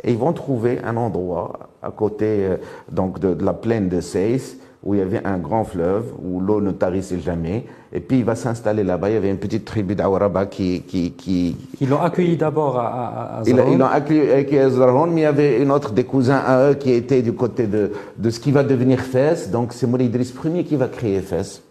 et 0.04 0.12
ils 0.12 0.17
vont 0.17 0.32
trouver 0.32 0.80
un 0.84 0.96
endroit 0.96 1.70
à 1.82 1.91
côté 1.91 2.46
euh, 2.46 2.58
donc 2.89 3.20
de, 3.20 3.34
de, 3.34 3.43
la 3.43 3.54
plaine 3.54 3.89
de 3.89 4.00
Seis 4.00 4.58
où 4.84 4.94
il 4.94 5.00
y 5.00 5.04
avait 5.04 5.26
un 5.26 5.38
grand 5.38 5.63
fleuve, 5.63 6.06
où 6.24 6.40
l'eau 6.40 6.62
ne 6.62 6.72
tarissait 6.72 7.20
jamais. 7.20 7.66
Et 7.92 8.00
puis 8.00 8.20
il 8.20 8.26
va 8.26 8.36
s'installer 8.36 8.84
là-bas. 8.84 9.10
Il 9.10 9.13
y 9.13 9.18
avait 9.18 9.30
une 9.30 9.38
petite 9.38 9.66
tribu 9.66 9.96
d'Awaraba 9.96 10.46
qui, 10.46 10.82
qui, 10.82 11.12
qui... 11.12 11.56
Ils 11.82 11.90
l'ont 11.90 12.02
accueilli 12.02 12.38
d'abord 12.38 12.78
à, 12.78 13.40
à, 13.40 13.44
Ils 13.46 13.56
l'ont 13.56 13.86
accueilli 13.86 14.60
à 14.60 14.70
Zahran, 14.70 15.08
mais 15.08 15.22
il 15.22 15.24
y 15.24 15.26
avait 15.28 15.62
une 15.62 15.72
autre 15.72 15.92
des 15.92 16.04
cousins 16.04 16.42
à 16.46 16.70
eux 16.70 16.74
qui 16.76 16.92
était 16.92 17.22
du 17.22 17.34
côté 17.34 17.66
de, 17.68 17.92
de 18.18 18.30
ce 18.30 18.40
qui 18.40 18.52
va 18.52 18.63
devenir 18.63 19.00
Fès. 19.00 19.50
Donc 19.50 19.74
c'est 19.74 19.88
Moulay 19.88 20.06
Idriss 20.06 20.34
Ier 20.44 20.63
qui 20.63 20.76
va 20.76 20.88
créer 20.88 21.22
Fès. 21.22 21.63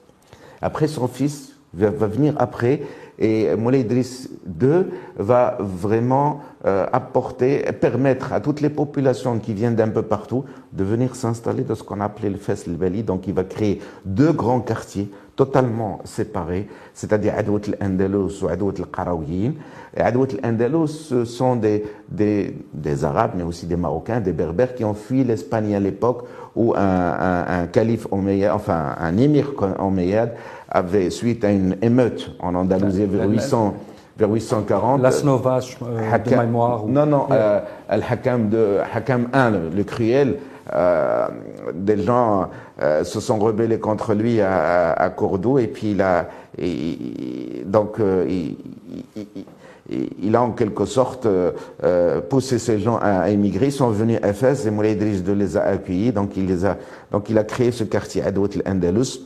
Après, 0.61 0.88
son 0.88 1.07
fils 1.07 1.53
va, 1.75 1.90
va 1.90 2.07
venir 2.07 2.35
après. 2.38 2.83
Et 3.18 3.55
Moulay 3.57 3.81
Idriss 3.81 4.29
II 4.61 4.87
va 5.16 5.57
vraiment 5.61 6.40
euh, 6.66 6.87
apporter, 6.92 7.64
permettre 7.81 8.33
à 8.33 8.40
toutes 8.40 8.61
les 8.61 8.68
populations 8.68 9.38
qui 9.38 9.55
viennent 9.55 9.76
d'un 9.76 9.88
peu 9.88 10.02
partout 10.02 10.44
de 10.72 10.85
venir 10.85 11.14
s'installer 11.14 11.62
dans 11.62 11.74
ce 11.74 11.83
qu'on 11.83 12.00
appelait 12.00 12.31
le 12.31 12.37
Fes 12.37 12.66
el 12.66 13.05
Donc 13.05 13.26
il 13.26 13.35
va 13.35 13.44
créer 13.44 13.81
deux 14.05 14.33
grands 14.33 14.61
quartiers 14.61 15.11
totalement 15.37 16.01
séparés, 16.05 16.66
c'est-à-dire 16.94 17.35
Adouat 17.37 17.61
al-Andalus 17.81 18.42
ou 18.42 18.49
Adouat 18.49 18.75
al-Qarawiyyin. 18.79 19.53
Adouat 19.96 20.29
al-Andalus, 20.42 20.88
ce 20.88 21.25
sont 21.25 21.57
des, 21.57 21.85
des, 22.09 22.57
des, 22.72 23.05
Arabes, 23.05 23.33
mais 23.37 23.42
aussi 23.42 23.66
des 23.66 23.77
Marocains, 23.77 24.20
des 24.20 24.33
Berbères 24.33 24.75
qui 24.75 24.85
ont 24.85 24.94
fui 24.94 25.25
l'Espagne 25.25 25.75
à 25.75 25.81
l'époque 25.81 26.25
où 26.57 26.75
un, 26.75 26.81
un, 26.81 27.62
un 27.62 27.66
calife 27.66 28.07
omeyyade, 28.11 28.53
enfin 28.55 28.96
un 28.99 29.16
émir 29.18 29.53
omeyyade 29.79 30.35
avait, 30.68 31.11
suite 31.11 31.44
à 31.44 31.51
une 31.51 31.77
émeute 31.83 32.31
en 32.40 32.55
Andalousie 32.55 33.05
vers 33.05 33.29
800, 33.29 33.75
vers 34.16 34.31
840. 34.31 35.03
La 35.03 35.11
euh, 35.11 36.18
de 36.18 36.37
mémoire. 36.37 36.87
Non, 36.87 37.07
non, 37.07 37.27
euh, 37.31 37.61
Al-Hakam 37.88 38.49
de 38.49 38.79
Hakam 38.94 39.29
I, 39.35 39.77
le, 39.77 39.85
cruel. 39.85 40.38
Euh, 40.74 41.29
des 41.74 42.02
gens 42.02 42.50
euh, 42.83 43.05
se 43.05 43.20
sont 43.20 43.38
rebellés 43.38 43.79
contre 43.79 44.14
lui 44.14 44.40
à, 44.40 44.92
à, 44.92 45.11
Cordoue 45.11 45.59
et 45.59 45.68
puis 45.68 45.92
il 45.92 46.02
a, 46.02 46.29
donc 47.64 48.00
euh, 48.00 48.26
il, 48.29 48.57
il, 49.88 50.09
il, 50.20 50.35
a 50.35 50.42
en 50.42 50.50
quelque 50.50 50.85
sorte 50.85 51.26
euh, 51.26 52.20
poussé 52.20 52.59
ces 52.59 52.81
gens 52.81 52.98
à 53.00 53.31
émigrer. 53.31 53.66
Ils 53.66 53.72
sont 53.72 53.90
venus 53.90 54.18
à 54.22 54.33
Fès 54.33 54.66
et 54.66 54.70
Moulay 54.70 54.92
Idriss 54.92 55.22
de 55.22 55.33
les 55.33 55.57
a 55.57 55.62
accueillis. 55.62 56.12
Donc 56.12 56.37
il 56.37 56.46
les 56.46 56.64
a, 56.64 56.76
donc 57.12 57.31
il 57.31 57.38
a 57.38 57.44
créé 57.44 57.70
ce 57.70 57.85
quartier 57.85 58.22
Adouat 58.22 58.48
al-Andalus 58.64 59.20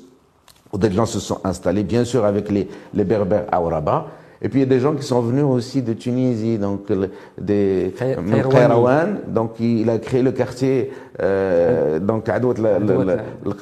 où 0.73 0.79
des 0.79 0.93
gens 0.93 1.07
se 1.07 1.19
sont 1.19 1.41
installés, 1.45 1.83
bien 1.83 2.05
sûr 2.05 2.25
avec 2.25 2.51
les, 2.51 2.69
les 2.95 3.05
Berbères 3.05 3.47
à 3.51 3.61
Ouraba. 3.63 4.07
Et 4.43 4.49
puis 4.49 4.61
il 4.61 4.63
y 4.63 4.67
a 4.67 4.69
des 4.69 4.81
gens 4.81 4.95
qui 4.95 5.03
sont 5.03 5.21
venus 5.21 5.45
aussi 5.45 5.83
de 5.83 5.93
Tunisie, 5.93 6.57
donc 6.59 6.91
des 7.39 7.95
Khairawan. 7.99 9.21
Donc 9.29 9.61
il 9.61 9.91
a 9.91 9.99
créé 9.99 10.23
le 10.23 10.33
quartier, 10.33 10.91
euh, 11.21 11.99
donc 11.99 12.29
Adout 12.29 12.55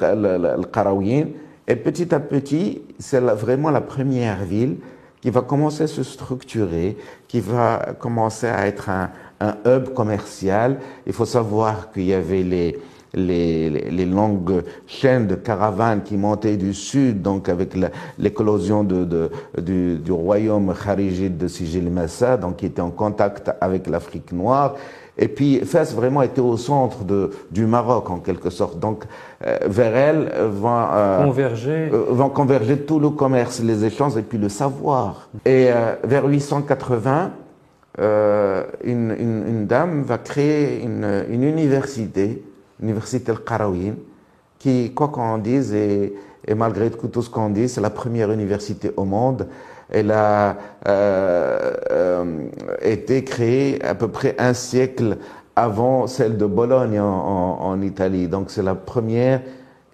al-Qarawiyyin. 0.01 1.27
Et 1.67 1.75
petit 1.75 2.15
à 2.15 2.19
petit, 2.19 2.81
c'est 2.97 3.19
vraiment 3.19 3.71
la 3.71 3.81
première 3.81 4.43
ville 4.43 4.77
qui 5.21 5.29
va 5.29 5.41
commencer 5.41 5.83
à 5.83 5.87
se 5.87 6.01
structurer, 6.01 6.95
qui 7.27 7.41
va 7.41 7.93
commencer 7.99 8.47
à 8.47 8.65
être 8.65 8.89
un, 8.89 9.09
un 9.41 9.57
hub 9.65 9.89
commercial. 9.93 10.77
Il 11.05 11.11
faut 11.13 11.25
savoir 11.25 11.91
qu'il 11.91 12.05
y 12.05 12.13
avait 12.13 12.43
les 12.43 12.79
les, 13.13 13.69
les, 13.69 14.05
longues 14.05 14.63
chaînes 14.87 15.27
de 15.27 15.35
caravanes 15.35 16.03
qui 16.03 16.17
montaient 16.17 16.57
du 16.57 16.73
sud, 16.73 17.21
donc 17.21 17.49
avec 17.49 17.75
l'éclosion 18.17 18.83
de, 18.83 19.03
de, 19.03 19.31
du, 19.59 19.97
du, 19.97 20.11
royaume 20.11 20.73
kharijite 20.73 21.37
de 21.37 21.47
Sijil 21.47 21.89
Massa, 21.89 22.37
donc 22.37 22.57
qui 22.57 22.67
était 22.67 22.81
en 22.81 22.91
contact 22.91 23.51
avec 23.61 23.87
l'Afrique 23.87 24.31
noire. 24.31 24.75
Et 25.21 25.27
puis 25.27 25.59
Fès 25.65 25.93
vraiment 25.93 26.21
était 26.21 26.39
au 26.39 26.55
centre 26.55 27.03
de, 27.03 27.31
du 27.51 27.65
Maroc 27.65 28.09
en 28.09 28.19
quelque 28.19 28.49
sorte. 28.49 28.79
Donc 28.79 29.03
euh, 29.45 29.57
vers 29.65 29.95
elle 29.95 30.31
vont, 30.49 30.85
euh, 30.93 31.25
converger. 31.25 31.89
Euh, 31.91 32.05
vont 32.09 32.29
converger 32.29 32.77
tout 32.77 32.99
le 32.99 33.09
commerce, 33.09 33.61
les 33.61 33.83
échanges 33.83 34.15
et 34.15 34.21
puis 34.21 34.37
le 34.37 34.47
savoir. 34.47 35.27
Et 35.45 35.67
euh, 35.69 35.95
vers 36.05 36.25
880, 36.25 37.31
euh, 37.99 38.63
une, 38.83 39.13
une, 39.19 39.43
une, 39.45 39.67
dame 39.67 40.03
va 40.03 40.17
créer 40.19 40.81
une, 40.81 41.25
une 41.29 41.43
université 41.43 42.41
l'université 42.79 43.31
Al-Qarawin, 43.31 43.95
qui, 44.57 44.93
quoi 44.93 45.07
qu'on 45.09 45.37
dise, 45.37 45.73
et, 45.73 46.13
et, 46.45 46.55
malgré 46.55 46.89
tout 46.89 47.21
ce 47.21 47.29
qu'on 47.29 47.49
dit, 47.49 47.69
c'est 47.69 47.81
la 47.81 47.89
première 47.89 48.31
université 48.31 48.91
au 48.97 49.05
monde. 49.05 49.47
Elle 49.89 50.11
a 50.11 50.55
euh, 50.87 51.73
euh, 51.91 52.47
été 52.81 53.23
créée 53.23 53.83
à 53.83 53.95
peu 53.95 54.07
près 54.07 54.35
un 54.37 54.53
siècle 54.53 55.17
avant 55.55 56.07
celle 56.07 56.37
de 56.37 56.45
Bologne 56.45 56.99
en, 56.99 57.05
en, 57.05 57.65
en 57.71 57.81
Italie. 57.81 58.27
Donc 58.27 58.51
c'est 58.51 58.61
la 58.63 58.75
première 58.75 59.41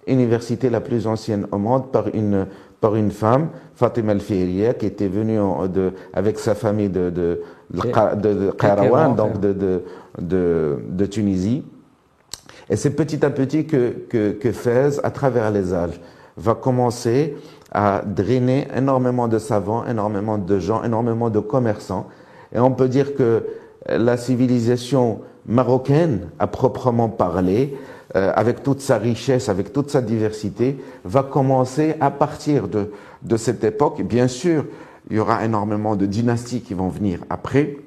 université 0.07 0.69
la 0.69 0.81
plus 0.81 1.07
ancienne 1.07 1.47
au 1.51 1.57
monde 1.57 1.91
par 1.91 2.07
une 2.13 2.47
par 2.81 2.95
une 2.95 3.09
femme, 3.09 3.49
Fatima 3.73 4.11
al 4.11 4.19
qui 4.19 4.85
était 4.85 5.07
venue 5.07 5.39
en, 5.39 5.67
de, 5.67 5.93
avec 6.13 6.37
sa 6.37 6.53
famille 6.53 6.89
de 6.89 7.09
de, 7.09 7.41
de, 7.71 7.81
de, 8.15 8.33
de 8.51 9.15
donc 9.15 9.39
de, 9.39 9.81
de 10.19 11.05
Tunisie. 11.05 11.63
Et 12.69 12.75
c'est 12.75 12.91
petit 12.91 13.23
à 13.25 13.29
petit 13.29 13.65
que, 13.65 13.95
que, 14.09 14.31
que 14.31 14.51
Fès, 14.51 14.99
à 15.03 15.11
travers 15.11 15.51
les 15.51 15.73
âges, 15.73 15.99
va 16.37 16.55
commencer 16.55 17.35
à 17.71 18.01
drainer 18.05 18.67
énormément 18.75 19.27
de 19.27 19.37
savants, 19.37 19.85
énormément 19.85 20.37
de 20.37 20.59
gens, 20.59 20.83
énormément 20.83 21.29
de 21.29 21.39
commerçants. 21.39 22.07
Et 22.53 22.59
on 22.59 22.71
peut 22.71 22.87
dire 22.87 23.15
que 23.15 23.45
la 23.87 24.17
civilisation 24.17 25.21
marocaine, 25.45 26.29
à 26.39 26.47
proprement 26.47 27.09
parler, 27.09 27.77
euh, 28.15 28.31
avec 28.35 28.63
toute 28.63 28.81
sa 28.81 28.97
richesse, 28.97 29.49
avec 29.49 29.73
toute 29.73 29.89
sa 29.89 30.01
diversité, 30.01 30.77
va 31.03 31.21
commencer 31.23 31.95
à 31.99 32.11
partir 32.11 32.67
de, 32.67 32.91
de 33.21 33.37
cette 33.37 33.63
époque. 33.63 34.01
Bien 34.01 34.27
sûr, 34.27 34.65
il 35.09 35.17
y 35.17 35.19
aura 35.19 35.45
énormément 35.45 35.95
de 35.95 36.05
dynasties 36.05 36.61
qui 36.61 36.73
vont 36.73 36.89
venir 36.89 37.19
après, 37.29 37.77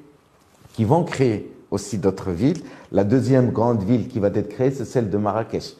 qui 0.74 0.84
vont 0.84 1.02
créer 1.02 1.50
aussi 1.70 1.98
d'autres 1.98 2.31
villes. 2.31 2.62
La 2.92 3.04
deuxième 3.04 3.50
grande 3.50 3.83
ville 3.83 4.09
qui 4.09 4.18
va 4.18 4.28
être 4.28 4.48
créée, 4.48 4.70
c'est 4.70 4.85
celle 4.85 5.11
de 5.11 5.18
Marrakech, 5.18 5.74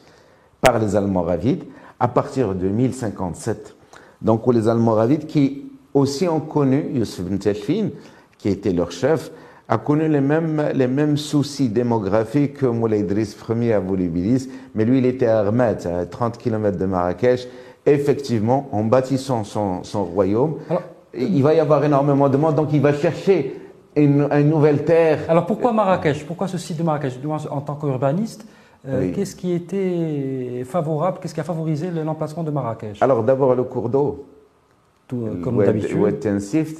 par 0.61 0.79
les 0.79 0.95
Almoravides, 0.95 1.63
à 1.99 2.07
partir 2.07 2.55
de 2.55 2.67
1057. 2.67 3.75
Donc, 4.21 4.51
les 4.53 4.67
Almoravides 4.67 5.25
qui 5.25 5.71
aussi 5.93 6.27
ont 6.27 6.39
connu 6.39 6.91
Youssef 6.93 7.25
ibn 7.25 7.89
qui 8.37 8.49
était 8.49 8.71
leur 8.71 8.91
chef, 8.91 9.31
a 9.67 9.77
connu 9.77 10.07
les 10.07 10.21
mêmes, 10.21 10.71
les 10.73 10.87
mêmes 10.87 11.17
soucis 11.17 11.69
démographiques 11.69 12.55
que 12.55 12.65
Moulay 12.65 13.01
Idriss 13.01 13.37
Ier 13.49 13.73
à 13.73 13.79
Boulibilis, 13.79 14.49
mais 14.73 14.83
lui, 14.83 14.97
il 14.97 15.05
était 15.05 15.27
à 15.27 15.39
Armat, 15.39 15.85
à 15.85 16.05
30 16.05 16.37
km 16.39 16.77
de 16.77 16.85
Marrakech. 16.85 17.47
Effectivement, 17.85 18.67
en 18.71 18.83
bâtissant 18.83 19.43
son, 19.43 19.83
son 19.83 20.03
royaume, 20.03 20.55
il 21.13 21.43
va 21.43 21.53
y 21.53 21.59
avoir 21.59 21.83
énormément 21.83 22.29
de 22.29 22.37
monde, 22.37 22.55
donc 22.55 22.69
il 22.73 22.81
va 22.81 22.93
chercher 22.93 23.59
une, 23.95 24.27
nouvelle 24.49 24.83
terre. 24.85 25.19
Alors 25.27 25.45
pourquoi 25.45 25.73
Marrakech? 25.73 26.25
Pourquoi 26.25 26.47
ce 26.47 26.57
site 26.57 26.77
de 26.77 26.83
Marrakech? 26.83 27.19
En 27.49 27.61
tant 27.61 27.75
qu'urbaniste, 27.75 28.45
euh, 28.87 29.11
qu'est-ce 29.13 29.35
qui 29.35 29.53
était 29.53 30.63
favorable, 30.65 31.17
qu'est-ce 31.21 31.33
qui 31.33 31.39
a 31.39 31.43
favorisé 31.43 31.89
l'emplacement 31.91 32.43
de 32.43 32.51
Marrakech? 32.51 33.01
Alors 33.01 33.23
d'abord 33.23 33.55
le 33.55 33.63
cours 33.63 33.89
d'eau. 33.89 34.25
Tout, 35.07 35.25
euh, 35.25 35.41
comme 35.41 35.57
d'habitude. 35.57 35.97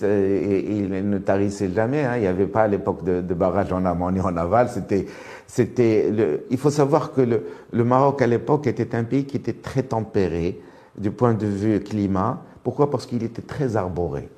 Euh, 0.03 0.61
il 0.69 1.09
ne 1.09 1.17
tarissait 1.17 1.71
jamais. 1.71 2.05
Hein. 2.05 2.17
Il 2.17 2.21
n'y 2.21 2.27
avait 2.27 2.45
pas 2.45 2.63
à 2.63 2.67
l'époque 2.67 3.03
de, 3.03 3.33
barrage 3.33 3.73
en 3.73 3.83
amont 3.85 4.11
ni 4.11 4.21
en 4.21 4.37
aval. 4.37 4.69
C'était, 4.69 5.07
c'était 5.47 6.13
il 6.49 6.57
faut 6.57 6.69
savoir 6.69 7.11
que 7.11 7.21
le, 7.21 7.47
le 7.71 7.83
Maroc 7.83 8.21
à 8.21 8.27
l'époque 8.27 8.67
était 8.67 8.95
un 8.95 9.03
pays 9.03 9.25
qui 9.25 9.37
était 9.37 9.53
très 9.53 9.81
tempéré 9.81 10.61
du 10.95 11.09
point 11.09 11.33
de 11.33 11.47
vue 11.47 11.79
climat. 11.79 12.43
Pourquoi? 12.63 12.91
Parce 12.91 13.07
qu'il 13.07 13.23
était 13.23 13.41
très 13.41 13.75
arboré. 13.75 14.29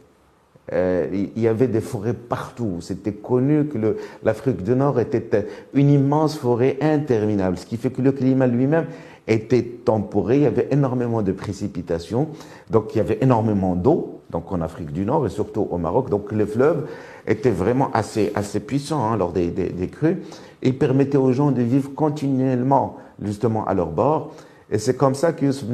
Euh, 0.73 1.07
il 1.35 1.41
y 1.41 1.47
avait 1.47 1.67
des 1.67 1.81
forêts 1.81 2.13
partout. 2.13 2.77
C'était 2.79 3.11
connu 3.11 3.65
que 3.65 3.97
l'Afrique 4.23 4.63
du 4.63 4.75
Nord 4.75 4.99
était 4.99 5.47
une 5.73 5.89
immense 5.89 6.37
forêt 6.37 6.77
interminable, 6.81 7.57
ce 7.57 7.65
qui 7.65 7.77
fait 7.77 7.89
que 7.89 8.01
le 8.01 8.11
climat 8.11 8.47
lui-même 8.47 8.85
était 9.27 9.63
temporé. 9.63 10.37
Il 10.37 10.43
y 10.43 10.45
avait 10.45 10.69
énormément 10.71 11.21
de 11.21 11.31
précipitations, 11.31 12.29
donc 12.69 12.95
il 12.95 12.99
y 12.99 13.01
avait 13.01 13.17
énormément 13.21 13.75
d'eau, 13.75 14.21
donc 14.29 14.51
en 14.51 14.61
Afrique 14.61 14.93
du 14.93 15.05
Nord 15.05 15.25
et 15.25 15.29
surtout 15.29 15.67
au 15.69 15.77
Maroc. 15.77 16.09
Donc 16.09 16.31
les 16.31 16.45
fleuves 16.45 16.87
étaient 17.27 17.51
vraiment 17.51 17.91
assez, 17.91 18.31
assez 18.35 18.61
puissants 18.61 19.03
hein, 19.03 19.17
lors 19.17 19.33
des, 19.33 19.51
crues 19.91 20.21
et 20.61 20.71
permettaient 20.71 21.17
aux 21.17 21.33
gens 21.33 21.51
de 21.51 21.61
vivre 21.61 21.93
continuellement 21.93 22.97
justement 23.21 23.65
à 23.65 23.73
leur 23.73 23.91
bord. 23.91 24.33
Et 24.71 24.77
c'est 24.77 24.95
comme 24.95 25.15
ça 25.15 25.33
que 25.33 25.45
Youssef 25.45 25.67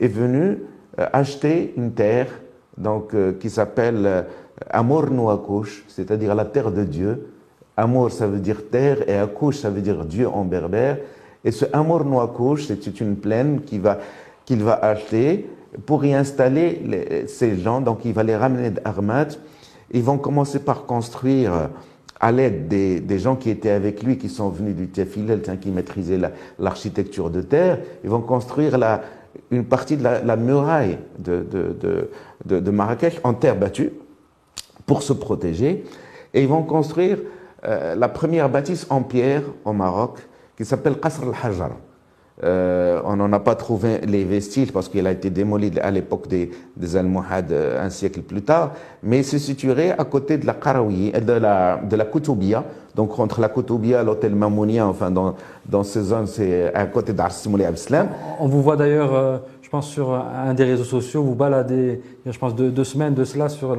est 0.00 0.08
venu 0.08 0.58
euh, 0.98 1.06
acheter 1.12 1.74
une 1.76 1.92
terre 1.92 2.28
donc, 2.78 3.14
euh, 3.14 3.32
qui 3.38 3.50
s'appelle 3.50 4.02
euh, 4.06 4.22
Amor 4.70 5.10
Nouakouche, 5.10 5.84
c'est-à-dire 5.88 6.34
la 6.34 6.44
terre 6.44 6.70
de 6.70 6.84
Dieu. 6.84 7.28
Amor, 7.76 8.10
ça 8.10 8.26
veut 8.26 8.38
dire 8.38 8.68
terre, 8.70 9.08
et 9.08 9.16
Akouche, 9.16 9.58
ça 9.58 9.70
veut 9.70 9.80
dire 9.80 10.04
Dieu 10.04 10.28
en 10.28 10.44
berbère. 10.44 10.98
Et 11.44 11.50
ce 11.50 11.64
Amor 11.72 12.04
Nouakouche, 12.04 12.66
c'est 12.66 13.00
une 13.00 13.16
plaine 13.16 13.62
qu'il 13.62 13.80
va, 13.80 13.98
qu'il 14.44 14.62
va 14.62 14.74
acheter 14.74 15.48
pour 15.86 16.04
y 16.04 16.14
installer 16.14 17.24
ces 17.28 17.56
gens. 17.56 17.80
Donc, 17.80 18.04
il 18.04 18.12
va 18.12 18.22
les 18.22 18.36
ramener 18.36 18.70
d'Armat. 18.70 19.28
Ils 19.90 20.02
vont 20.02 20.18
commencer 20.18 20.58
par 20.58 20.84
construire 20.84 21.70
à 22.20 22.30
l'aide 22.30 22.68
des, 22.68 23.00
des, 23.00 23.18
gens 23.18 23.34
qui 23.34 23.50
étaient 23.50 23.70
avec 23.70 24.02
lui, 24.02 24.16
qui 24.16 24.28
sont 24.28 24.48
venus 24.48 24.76
du 24.76 24.88
Tefilel, 24.88 25.42
qui 25.60 25.70
maîtrisaient 25.70 26.20
l'architecture 26.58 27.30
de 27.30 27.42
terre, 27.42 27.80
ils 28.04 28.10
vont 28.10 28.20
construire 28.20 28.78
la, 28.78 29.02
une 29.50 29.64
partie 29.64 29.96
de 29.96 30.02
la, 30.02 30.36
muraille 30.36 30.98
de, 31.18 31.42
de, 31.42 32.60
de, 32.60 32.70
Marrakech 32.70 33.20
en 33.24 33.34
terre 33.34 33.56
battue 33.56 33.92
pour 34.86 35.02
se 35.02 35.12
protéger. 35.12 35.84
Et 36.34 36.42
ils 36.42 36.48
vont 36.48 36.62
construire 36.62 37.18
euh, 37.64 37.94
la 37.94 38.08
première 38.08 38.48
bâtisse 38.48 38.86
en 38.90 39.02
pierre 39.02 39.42
au 39.64 39.72
Maroc 39.72 40.18
qui 40.56 40.64
s'appelle 40.64 40.98
Qasr 40.98 41.22
al-Hajar. 41.22 41.70
Euh, 42.42 43.00
on 43.04 43.16
n'en 43.16 43.32
a 43.32 43.38
pas 43.40 43.54
trouvé 43.54 44.00
les 44.06 44.24
vestiges 44.24 44.72
parce 44.72 44.88
qu'il 44.88 45.06
a 45.06 45.12
été 45.12 45.28
démoli 45.28 45.70
à 45.80 45.90
l'époque 45.90 46.28
des, 46.28 46.50
des 46.76 46.96
Almohades 46.96 47.52
euh, 47.52 47.84
un 47.84 47.90
siècle 47.90 48.22
plus 48.22 48.42
tard, 48.42 48.72
mais 49.02 49.18
il 49.18 49.24
se 49.24 49.38
situerait 49.38 49.90
à 49.96 50.04
côté 50.04 50.38
de 50.38 50.46
la 50.46 50.54
Qarawi, 50.54 51.12
de 51.12 51.32
la, 51.34 51.76
de 51.76 51.94
la 51.94 52.04
Koutoubia, 52.06 52.64
donc 52.94 53.18
entre 53.18 53.40
la 53.40 53.48
Koutoubia, 53.48 54.02
l'hôtel 54.02 54.34
Mamounia, 54.34 54.86
enfin 54.86 55.10
dans, 55.10 55.34
dans 55.66 55.84
ces 55.84 56.00
zones, 56.00 56.26
c'est 56.26 56.72
à 56.74 56.86
côté 56.86 57.12
d'Arsimouli 57.12 57.64
Abslam. 57.64 58.08
On 58.40 58.48
vous 58.48 58.62
voit 58.62 58.76
d'ailleurs, 58.76 59.14
euh, 59.14 59.38
pense, 59.72 59.88
sur 59.88 60.12
un 60.12 60.52
des 60.52 60.64
réseaux 60.64 60.84
sociaux, 60.84 61.22
vous 61.22 61.34
baladez, 61.34 62.02
je 62.26 62.38
pense, 62.38 62.54
deux, 62.54 62.70
deux 62.70 62.84
semains 62.84 63.10
de 63.10 63.24
cela 63.24 63.48
sur, 63.48 63.74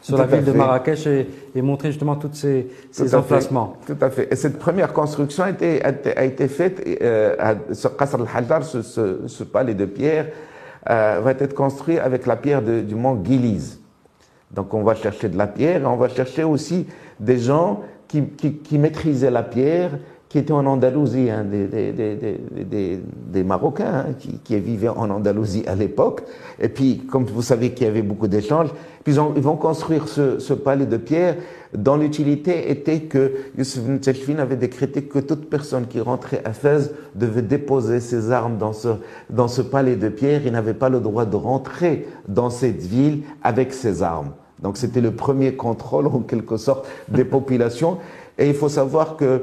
sur 0.00 0.16
la 0.16 0.24
ville 0.24 0.44
de 0.44 0.52
Marrakech 0.52 1.06
et, 1.08 1.26
et, 1.54 1.62
montrer 1.62 1.88
justement 1.88 2.14
tous 2.14 2.32
ces, 2.32 2.68
ces 2.92 3.14
emplacements. 3.14 3.76
tout 3.84 3.96
à 4.00 4.08
fait. 4.08 4.32
Et 4.32 4.36
cette 4.36 4.58
première 4.58 4.92
construction 4.92 5.42
a 5.42 5.50
été, 5.50 5.84
a 5.84 6.24
été 6.24 6.46
faite 6.46 6.86
euh, 7.02 7.54
sur 7.72 7.96
Qasr 7.96 8.20
al-Hajar, 8.20 8.62
ce, 8.62 8.82
ce, 8.82 9.26
ce, 9.26 9.42
palais 9.42 9.74
de 9.74 9.84
pierre, 9.84 10.28
euh, 10.88 11.20
va 11.22 11.32
être 11.32 11.54
construit 11.54 11.98
avec 11.98 12.26
la 12.26 12.36
pierre 12.36 12.62
de, 12.62 12.80
du 12.80 12.94
mont 12.94 13.20
Giliz. 13.22 13.80
Donc 14.52 14.72
on 14.74 14.84
va 14.84 14.94
chercher 14.94 15.28
de 15.28 15.36
la 15.36 15.48
pierre 15.48 15.82
et 15.82 15.86
on 15.86 15.96
va 15.96 16.08
chercher 16.08 16.44
aussi 16.44 16.86
des 17.18 17.38
gens 17.38 17.82
qui, 18.06 18.78
maîtrisaient 18.78 19.30
la 19.30 19.42
pierre, 19.42 19.90
qui 20.32 20.38
étaient 20.38 20.52
en 20.52 20.64
Andalousie, 20.64 21.28
hein, 21.28 21.44
des, 21.44 23.44
Marocains 23.44 24.06
hein, 24.08 24.14
qui, 24.42 24.58
vivaient 24.58 24.88
en 24.88 25.10
Andalousie 25.10 25.62
à 25.66 25.74
l'époque. 25.74 26.22
Et 26.58 26.70
puis, 26.70 27.02
comme 27.10 27.24
vous 27.24 27.42
savez 27.42 27.72
qu'il 27.72 27.86
y 27.86 27.90
avait 27.90 28.00
beaucoup 28.00 28.28
d'échanges, 28.28 28.70
puis 29.04 29.14
ils, 29.14 29.42
vont 29.42 29.56
construire 29.56 30.08
ce, 30.08 30.54
palais 30.54 30.86
de 30.86 30.96
pierre 30.96 31.36
dont 31.74 31.96
l'utilité 31.96 32.70
était 32.70 33.00
que 33.00 33.32
Youssef 33.58 34.26
ibn 34.26 34.40
avait 34.40 34.56
décrété 34.56 35.02
que 35.02 35.18
toute 35.18 35.50
personne 35.50 35.86
qui 35.86 36.00
rentrait 36.00 36.40
à 36.46 36.54
Fès 36.54 36.92
devait 37.14 37.42
déposer 37.42 38.00
ses 38.00 38.30
armes 38.30 38.56
dans 38.56 38.72
ce, 38.72 38.88
dans 39.28 39.48
ce 39.48 39.60
palais 39.60 39.96
de 39.96 40.08
pierre. 40.08 40.40
Il 40.46 40.52
n'avait 40.52 40.72
pas 40.72 40.88
le 40.88 41.00
droit 41.00 41.26
de 41.26 41.36
rentrer 41.36 42.08
dans 42.26 42.48
cette 42.48 42.80
ville 42.80 43.20
avec 43.42 43.74
ses 43.74 44.02
armes. 44.02 44.30
Donc 44.62 44.78
c'était 44.78 45.02
le 45.02 45.10
premier 45.10 45.56
contrôle 45.56 46.06
en 46.06 46.20
quelque 46.20 46.56
sorte 46.56 46.88
des 47.08 47.26
populations. 47.26 47.98
Et 48.38 48.48
il 48.48 48.54
faut 48.54 48.70
savoir 48.70 49.18
que 49.18 49.42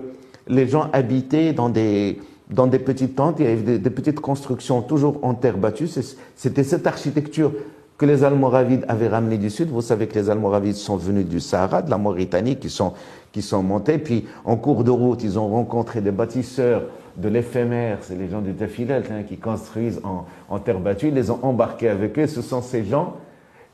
les 0.50 0.68
gens 0.68 0.90
habitaient 0.92 1.54
dans 1.54 1.70
des, 1.70 2.20
dans 2.50 2.68
des 2.68 2.80
petites 2.80 3.16
tentes, 3.16 3.38
il 3.40 3.46
y 3.46 3.50
avait 3.50 3.78
des, 3.78 3.90
petites 3.90 4.20
constructions 4.20 4.82
toujours 4.82 5.20
en 5.22 5.36
terre 5.36 5.58
battue. 5.58 5.88
C'était 6.36 6.64
cette 6.64 6.88
architecture 6.88 7.52
que 7.98 8.06
les 8.06 8.24
Almoravides 8.24 8.86
avaient 8.88 9.10
ramenée 9.10 9.38
du 9.38 9.50
sud. 9.50 9.70
Vous 9.70 9.82
savez 9.82 10.08
que 10.08 10.16
les 10.16 10.30
Almoravides 10.30 10.76
sont 10.76 10.98
venus 10.98 11.26
du 11.26 11.40
Sahara, 11.40 11.82
de 11.82 11.90
la 11.90 11.98
Mauritanie, 11.98 12.56
qui 12.56 12.70
sont, 12.70 12.94
qui 13.32 13.42
sont 13.42 13.62
montés. 13.62 13.98
Puis 13.98 14.26
en 14.46 14.56
cours 14.56 14.84
de 14.84 14.92
route, 14.92 15.24
ils 15.24 15.38
ont 15.38 15.50
rencontré 15.50 16.02
des 16.02 16.12
bâtisseurs 16.12 16.84
de 17.18 17.28
l'éphémère, 17.28 17.98
c'est 18.02 18.16
les 18.16 18.30
gens 18.30 18.42
du 18.42 18.54
Tafilel 18.54 19.04
hein, 19.12 19.24
qui 19.28 19.38
construisent 19.38 20.00
en, 20.04 20.26
en 20.48 20.60
terre 20.60 20.80
battue. 20.80 21.10
Ils 21.10 21.14
les 21.14 21.30
ont 21.30 21.40
embarqués 21.44 21.90
avec 21.90 22.18
eux. 22.18 22.28
Ce 22.28 22.42
sont 22.42 22.62
ces 22.62 22.86
gens. 22.86 23.18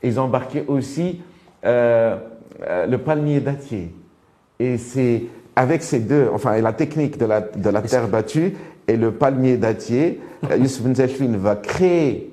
Ils 0.02 0.18
ont 0.18 0.24
embarqué 0.24 0.64
aussi 0.66 1.20
euh, 1.64 2.16
euh, 2.62 2.86
le 2.86 2.98
palmier 2.98 3.40
dattier. 3.40 3.94
Et 4.58 4.78
c'est 4.78 5.24
avec 5.56 5.82
ces 5.82 6.00
deux, 6.00 6.28
enfin, 6.32 6.60
la 6.60 6.72
technique 6.72 7.18
de 7.18 7.24
la, 7.26 7.40
de 7.40 7.70
la 7.70 7.82
terre 7.82 8.08
battue 8.08 8.54
et 8.86 8.96
le 8.96 9.12
palmier 9.12 9.56
dattier, 9.56 10.20
euh, 10.50 10.56
Youssef 10.58 10.82
Ben 10.82 11.36
va 11.36 11.56
créer 11.56 12.32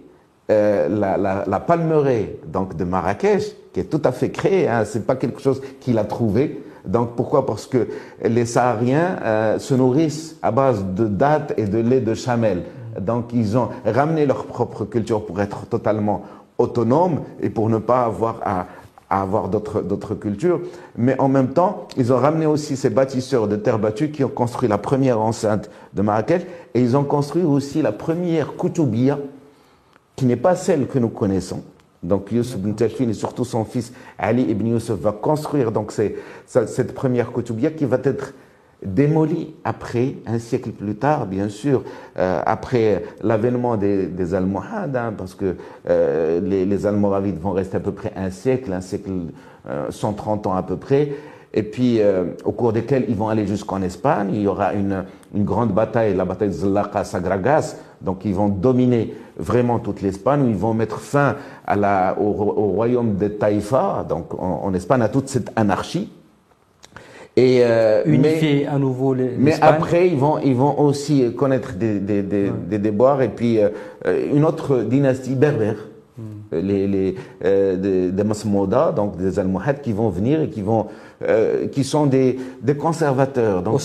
la, 0.49 1.17
la, 1.17 1.45
la, 1.47 1.59
palmeraie 1.59 2.35
donc, 2.45 2.75
de 2.75 2.83
Marrakech, 2.83 3.55
qui 3.73 3.79
est 3.79 3.85
tout 3.85 4.01
à 4.03 4.11
fait 4.11 4.29
créée, 4.29 4.67
hein, 4.67 4.83
c'est 4.85 5.07
pas 5.07 5.15
quelque 5.15 5.41
chose 5.41 5.61
qu'il 5.79 5.97
a 5.97 6.03
trouvé. 6.03 6.61
Donc 6.85 7.15
pourquoi? 7.15 7.45
Parce 7.45 7.65
que 7.65 7.87
les 8.23 8.45
Sahariens 8.45 9.57
se 9.57 9.73
nourrissent 9.73 10.37
à 10.43 10.51
base 10.51 10.83
de 10.83 11.07
dattes 11.07 11.53
et 11.57 11.63
de 11.63 11.79
lait 11.79 12.01
de 12.01 12.13
chamel. 12.13 12.63
Donc 12.99 13.31
ils 13.33 13.57
ont 13.57 13.69
ramené 13.85 14.25
leur 14.25 14.45
propre 14.45 14.85
culture 14.85 15.25
pour 15.25 15.41
être 15.41 15.65
totalement 15.65 16.23
autonomes 16.57 17.21
et 17.41 17.49
pour 17.49 17.69
ne 17.69 17.77
pas 17.77 18.05
avoir 18.05 18.39
à, 18.43 18.67
à 19.13 19.21
avoir 19.21 19.47
d'autres 19.47 20.15
cultures. 20.15 20.59
Mais 20.97 21.15
en 21.19 21.27
même 21.27 21.49
temps, 21.49 21.87
ils 21.97 22.11
ont 22.11 22.17
ramené 22.17 22.47
aussi 22.47 22.75
ces 22.75 22.89
bâtisseurs 22.89 23.47
de 23.47 23.55
terre 23.55 23.77
battue 23.77 24.09
qui 24.09 24.23
ont 24.23 24.29
construit 24.29 24.67
la 24.67 24.79
première 24.79 25.21
enceinte 25.21 25.69
de 25.93 26.01
Marrakech 26.01 26.41
et 26.73 26.81
ils 26.81 26.97
ont 26.97 27.03
construit 27.03 27.43
aussi 27.43 27.83
la 27.83 27.91
première 27.91 28.55
Koutoubia 28.55 29.19
qui 30.15 30.25
n'est 30.25 30.35
pas 30.35 30.55
celle 30.55 30.87
que 30.87 30.97
nous 30.97 31.09
connaissons. 31.09 31.61
Donc 32.01 32.31
Youssef 32.31 32.55
ibn 32.55 32.73
Tashfin 32.73 33.07
et 33.07 33.13
surtout 33.13 33.45
son 33.45 33.65
fils 33.65 33.93
Ali 34.17 34.49
ibn 34.49 34.65
Youssef 34.65 34.99
va 34.99 35.11
construire 35.11 35.71
donc 35.71 35.93
cette 36.47 36.95
première 36.95 37.31
Koutoubia 37.31 37.69
qui 37.69 37.85
va 37.85 37.99
être 38.03 38.33
démoli 38.85 39.55
après, 39.63 40.15
un 40.25 40.39
siècle 40.39 40.71
plus 40.71 40.95
tard, 40.95 41.25
bien 41.25 41.49
sûr, 41.49 41.83
euh, 42.17 42.41
après 42.45 43.03
l'avènement 43.21 43.77
des, 43.77 44.07
des 44.07 44.33
Almohades, 44.33 44.95
hein, 44.95 45.13
parce 45.17 45.35
que 45.35 45.55
euh, 45.89 46.39
les, 46.41 46.65
les, 46.65 46.85
Almoravides 46.85 47.39
vont 47.39 47.51
rester 47.51 47.77
à 47.77 47.79
peu 47.79 47.91
près 47.91 48.11
un 48.15 48.29
siècle, 48.29 48.73
un 48.73 48.81
siècle, 48.81 49.11
130 49.89 50.47
ans 50.47 50.55
à 50.55 50.63
peu 50.63 50.75
près, 50.75 51.13
et 51.53 51.63
puis 51.63 52.01
au 52.43 52.51
cours 52.51 52.73
desquels 52.73 53.05
ils 53.07 53.15
vont 53.15 53.29
aller 53.29 53.47
jusqu'en 53.47 53.81
Espagne. 53.81 54.31
Il 54.33 54.41
y 54.41 54.47
aura 54.47 54.73
une, 54.73 55.05
une 55.33 55.45
grande 55.45 55.71
bataille, 55.71 56.13
la 56.15 56.25
bataille 56.25 56.49
de 56.49 56.53
Zlaqa 56.53 57.05
Sagragas, 57.05 57.77
donc 58.01 58.25
ils 58.25 58.35
vont 58.35 58.49
dominer 58.49 59.13
vraiment 59.37 59.79
toute 59.79 60.01
l'Espagne, 60.01 60.45
ils 60.47 60.55
vont 60.55 60.73
mettre 60.73 60.99
fin 60.99 61.35
à 61.65 61.75
la, 61.75 62.17
au, 62.19 62.31
royaume 62.31 63.15
de 63.15 63.27
Taïfa, 63.27 64.05
donc 64.07 64.39
en, 64.39 64.73
Espagne, 64.73 65.01
à 65.01 65.09
toute 65.09 65.29
cette 65.29 65.51
anarchie. 65.55 66.11
Et 67.35 67.61
euh, 67.63 68.03
unifier 68.05 68.67
à 68.67 68.77
nouveau 68.77 69.13
les. 69.15 69.31
Mais 69.37 69.55
après, 69.59 70.07
ils 70.07 70.17
vont, 70.17 70.37
ils 70.37 70.55
vont 70.55 70.79
aussi 70.79 71.33
connaître 71.33 71.73
des, 71.73 71.99
des, 71.99 72.21
des, 72.21 72.51
des 72.69 72.77
déboires 72.77 73.21
et 73.23 73.29
puis 73.29 73.59
euh, 73.59 73.69
une 74.31 74.45
autre 74.45 74.81
dynastie 74.83 75.35
berbère. 75.35 75.77
Hmm. 76.15 76.59
les, 76.59 76.87
les 76.87 77.15
euh, 77.43 78.11
des, 78.11 78.23
Masmouda, 78.23 78.91
donc 78.91 79.17
des 79.17 79.39
Almohades 79.39 79.81
qui 79.81 79.93
vont 79.93 80.09
venir 80.09 80.43
et 80.43 80.49
qui 80.49 80.61
vont 80.61 80.85
euh, 81.27 81.67
qui 81.69 81.83
sont 81.83 82.05
des, 82.05 82.37
des 82.61 82.75
conservateurs. 82.75 83.63
Donc 83.63 83.83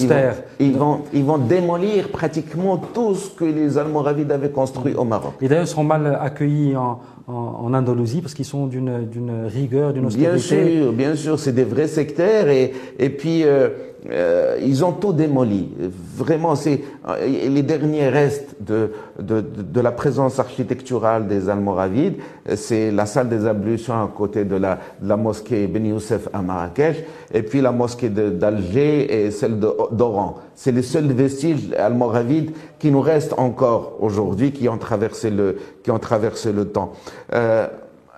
Ils, 0.60 0.76
vont, 0.76 1.00
ils, 1.14 1.24
vont, 1.24 1.38
démolir 1.38 2.10
pratiquement 2.10 2.76
tout 2.76 3.14
ce 3.14 3.30
que 3.30 3.46
les 3.46 3.78
Almoravides 3.78 4.30
avaient 4.30 4.50
construit 4.50 4.94
au 4.94 5.04
Maroc. 5.04 5.34
Et 5.40 5.48
d'ailleurs, 5.48 5.64
ils 5.64 5.68
seront 5.68 5.84
mal 5.84 6.18
accueillis 6.20 6.76
en, 6.76 7.00
en, 7.28 7.74
Andalousie 7.74 8.22
parce 8.22 8.34
qu'ils 8.34 8.44
sont 8.44 8.66
d'une 8.66 9.46
rigueur, 9.46 9.92
d'une 9.92 10.06
austérité. 10.06 10.30
Bien 10.30 10.38
sûr, 10.38 10.92
bien 10.92 11.14
sûr, 11.14 11.38
c'est 11.38 11.52
des 11.52 11.64
vrais 11.64 11.86
sectaires 11.86 12.48
et, 12.48 12.72
et 12.98 13.10
puis 13.10 13.44
euh, 13.44 13.68
euh, 14.10 14.58
ils 14.62 14.84
ont 14.84 14.92
tout 14.92 15.12
démoli. 15.12 15.70
Vraiment, 16.16 16.54
c'est 16.54 16.82
euh, 17.08 17.26
les 17.26 17.62
derniers 17.62 18.08
restes 18.08 18.54
de, 18.60 18.92
de, 19.18 19.40
de, 19.40 19.80
la 19.80 19.90
présence 19.90 20.38
architecturale 20.38 21.26
des 21.26 21.48
Almoravides. 21.48 22.14
C'est 22.54 22.92
la 22.92 23.06
salle 23.06 23.28
des 23.28 23.46
ablutions 23.46 23.94
à 23.94 24.08
côté 24.14 24.44
de 24.44 24.54
la, 24.54 24.78
de 25.02 25.08
la 25.08 25.16
mosquée 25.16 25.66
Ben 25.66 25.84
Youssef 25.84 26.28
à 26.32 26.42
Marrakech, 26.42 27.04
et 27.34 27.42
puis 27.42 27.60
la 27.60 27.72
mosquée 27.72 28.08
d'Alger 28.08 29.26
et 29.26 29.30
celle 29.32 29.58
d'Oran. 29.58 30.36
C'est 30.54 30.72
les 30.72 30.82
seuls 30.82 31.12
vestiges 31.12 31.72
almoravides 31.76 32.52
qui 32.78 32.90
nous 32.90 33.00
restent 33.00 33.34
encore 33.36 33.96
aujourd'hui, 34.00 34.52
qui 34.52 34.68
ont 34.68 34.78
traversé 34.78 35.30
le, 35.30 35.56
qui 35.82 35.90
ont 35.90 35.98
traversé 35.98 36.52
le 36.52 36.66
temps. 36.66 36.92
Euh, 37.34 37.66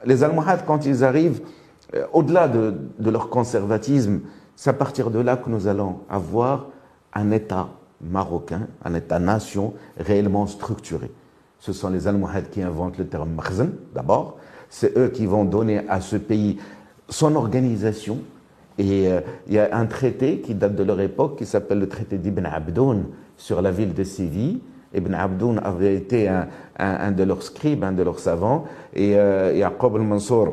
les 0.04 0.22
Almohades, 0.22 0.64
quand 0.66 0.84
ils 0.84 1.04
arrivent, 1.04 1.40
euh, 1.94 2.04
au-delà 2.12 2.48
de, 2.48 2.74
de 2.98 3.10
leur 3.10 3.30
conservatisme, 3.30 4.20
c'est 4.60 4.68
à 4.68 4.74
partir 4.74 5.10
de 5.10 5.18
là 5.20 5.38
que 5.38 5.48
nous 5.48 5.68
allons 5.68 6.00
avoir 6.10 6.66
un 7.14 7.30
État 7.30 7.70
marocain, 8.02 8.68
un 8.84 8.92
État-nation 8.92 9.72
réellement 9.96 10.46
structuré. 10.46 11.10
Ce 11.60 11.72
sont 11.72 11.88
les 11.88 12.06
Almohades 12.06 12.50
qui 12.50 12.60
inventent 12.60 12.98
le 12.98 13.06
terme 13.06 13.30
makhzen, 13.30 13.72
d'abord. 13.94 14.36
C'est 14.68 14.98
eux 14.98 15.08
qui 15.08 15.24
vont 15.24 15.46
donner 15.46 15.88
à 15.88 16.02
ce 16.02 16.16
pays 16.16 16.58
son 17.08 17.36
organisation. 17.36 18.18
Et 18.76 19.08
euh, 19.08 19.22
il 19.46 19.54
y 19.54 19.58
a 19.58 19.74
un 19.74 19.86
traité 19.86 20.42
qui 20.42 20.54
date 20.54 20.76
de 20.76 20.82
leur 20.82 21.00
époque, 21.00 21.38
qui 21.38 21.46
s'appelle 21.46 21.78
le 21.78 21.88
traité 21.88 22.18
d'Ibn 22.18 22.44
Abdoun 22.44 23.06
sur 23.38 23.62
la 23.62 23.70
ville 23.70 23.94
de 23.94 24.04
Séville. 24.04 24.60
Ibn 24.94 25.14
Abdoun 25.14 25.58
avait 25.64 25.94
été 25.94 26.28
un, 26.28 27.12
de 27.12 27.22
leurs 27.22 27.42
scribes, 27.42 27.82
un 27.82 27.92
de 27.92 28.02
leurs 28.02 28.18
savants, 28.18 28.66
et 28.92 29.16
euh, 29.16 29.54
Yaqub 29.54 29.96
al-Mansour 29.96 30.52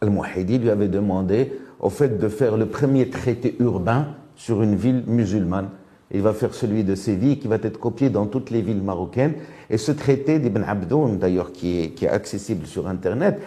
al-Muhidi 0.00 0.58
lui 0.58 0.70
avait 0.70 0.86
demandé 0.86 1.58
au 1.82 1.90
fait 1.90 2.16
de 2.18 2.28
faire 2.28 2.56
le 2.56 2.66
premier 2.66 3.10
traité 3.10 3.56
urbain 3.58 4.06
sur 4.36 4.62
une 4.62 4.76
ville 4.76 5.02
musulmane. 5.06 5.68
Il 6.12 6.22
va 6.22 6.32
faire 6.32 6.54
celui 6.54 6.84
de 6.84 6.94
Séville 6.94 7.38
qui 7.38 7.48
va 7.48 7.56
être 7.56 7.78
copié 7.78 8.08
dans 8.08 8.26
toutes 8.26 8.50
les 8.50 8.62
villes 8.62 8.82
marocaines. 8.82 9.34
Et 9.68 9.78
ce 9.78 9.92
traité 9.92 10.38
d'Ibn 10.38 10.62
Abdoun, 10.66 11.18
d'ailleurs, 11.18 11.52
qui 11.52 11.80
est, 11.80 12.06
accessible 12.06 12.66
sur 12.66 12.86
Internet, 12.86 13.40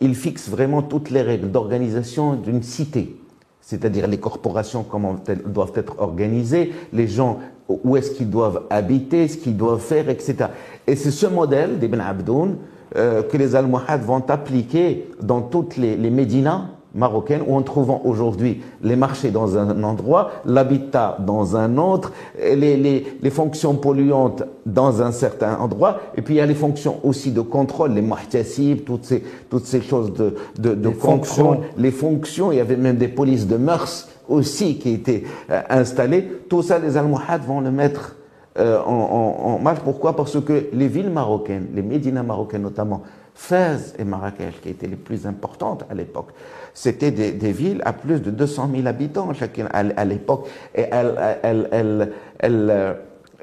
il 0.00 0.14
fixe 0.14 0.48
vraiment 0.48 0.82
toutes 0.82 1.10
les 1.10 1.22
règles 1.22 1.50
d'organisation 1.50 2.34
d'une 2.34 2.62
cité. 2.62 3.16
C'est-à-dire 3.60 4.08
les 4.08 4.18
corporations, 4.18 4.82
comment 4.82 5.16
elles 5.28 5.42
doivent 5.44 5.72
être 5.76 6.00
organisées, 6.00 6.72
les 6.92 7.06
gens, 7.06 7.38
où 7.68 7.96
est-ce 7.96 8.10
qu'ils 8.10 8.28
doivent 8.28 8.64
habiter, 8.68 9.28
ce 9.28 9.36
qu'ils 9.36 9.56
doivent 9.56 9.80
faire, 9.80 10.08
etc. 10.08 10.48
Et 10.88 10.96
c'est 10.96 11.12
ce 11.12 11.26
modèle 11.26 11.78
d'Ibn 11.78 12.00
Abdoun 12.00 12.56
euh, 12.96 13.22
que 13.22 13.36
les 13.36 13.54
Almohades 13.54 14.02
vont 14.02 14.28
appliquer 14.28 15.08
dans 15.22 15.40
toutes 15.40 15.76
les, 15.76 15.96
les 15.96 16.10
médinas 16.10 16.66
marocaine 16.94 17.42
où 17.46 17.54
en 17.56 17.62
trouvant 17.62 18.02
aujourd'hui 18.04 18.62
les 18.82 18.96
marchés 18.96 19.30
dans 19.30 19.56
un 19.56 19.82
endroit, 19.82 20.30
l'habitat 20.44 21.16
dans 21.20 21.56
un 21.56 21.78
autre, 21.78 22.12
les, 22.38 22.76
les, 22.76 23.16
les, 23.20 23.30
fonctions 23.30 23.74
polluantes 23.74 24.42
dans 24.66 25.02
un 25.02 25.12
certain 25.12 25.56
endroit, 25.58 26.00
et 26.16 26.22
puis 26.22 26.34
il 26.34 26.38
y 26.38 26.40
a 26.40 26.46
les 26.46 26.54
fonctions 26.54 27.00
aussi 27.02 27.32
de 27.32 27.40
contrôle, 27.40 27.92
les 27.92 28.02
muhtasib, 28.02 28.84
toutes 28.84 29.04
ces, 29.04 29.22
toutes 29.50 29.64
ces 29.64 29.80
choses 29.80 30.12
de, 30.12 30.34
de, 30.58 30.74
de 30.74 30.88
contrôle, 30.88 31.56
fonctions. 31.56 31.60
les 31.78 31.90
fonctions, 31.90 32.52
il 32.52 32.58
y 32.58 32.60
avait 32.60 32.76
même 32.76 32.96
des 32.96 33.08
polices 33.08 33.46
de 33.46 33.56
mœurs 33.56 34.08
aussi 34.28 34.78
qui 34.78 34.90
étaient 34.94 35.24
euh, 35.50 35.60
installées. 35.68 36.28
Tout 36.48 36.62
ça, 36.62 36.78
les 36.78 36.96
Almohades 36.96 37.44
vont 37.46 37.60
le 37.60 37.70
mettre 37.70 38.16
euh, 38.58 38.80
en, 38.80 38.92
en, 38.92 39.54
en 39.54 39.58
marche. 39.58 39.80
Pourquoi? 39.80 40.14
Parce 40.14 40.38
que 40.40 40.68
les 40.72 40.88
villes 40.88 41.10
marocaines, 41.10 41.68
les 41.74 41.82
médinas 41.82 42.22
marocaines 42.22 42.62
notamment, 42.62 43.02
Fès 43.34 43.94
et 43.98 44.04
Marrakech, 44.04 44.60
qui 44.60 44.68
étaient 44.68 44.86
les 44.86 44.96
plus 44.96 45.26
importantes 45.26 45.84
à 45.90 45.94
l'époque, 45.94 46.28
c'était 46.74 47.10
des, 47.10 47.52
villes 47.52 47.82
à 47.84 47.92
plus 47.92 48.20
de 48.20 48.30
200 48.30 48.70
000 48.74 48.86
habitants 48.86 49.32
chacune 49.34 49.68
à, 49.72 50.04
l'époque. 50.04 50.48
Et 50.74 50.86
elle, 50.90 51.14
elle, 51.42 51.68
elle, 51.70 52.12
elle, 52.38 52.96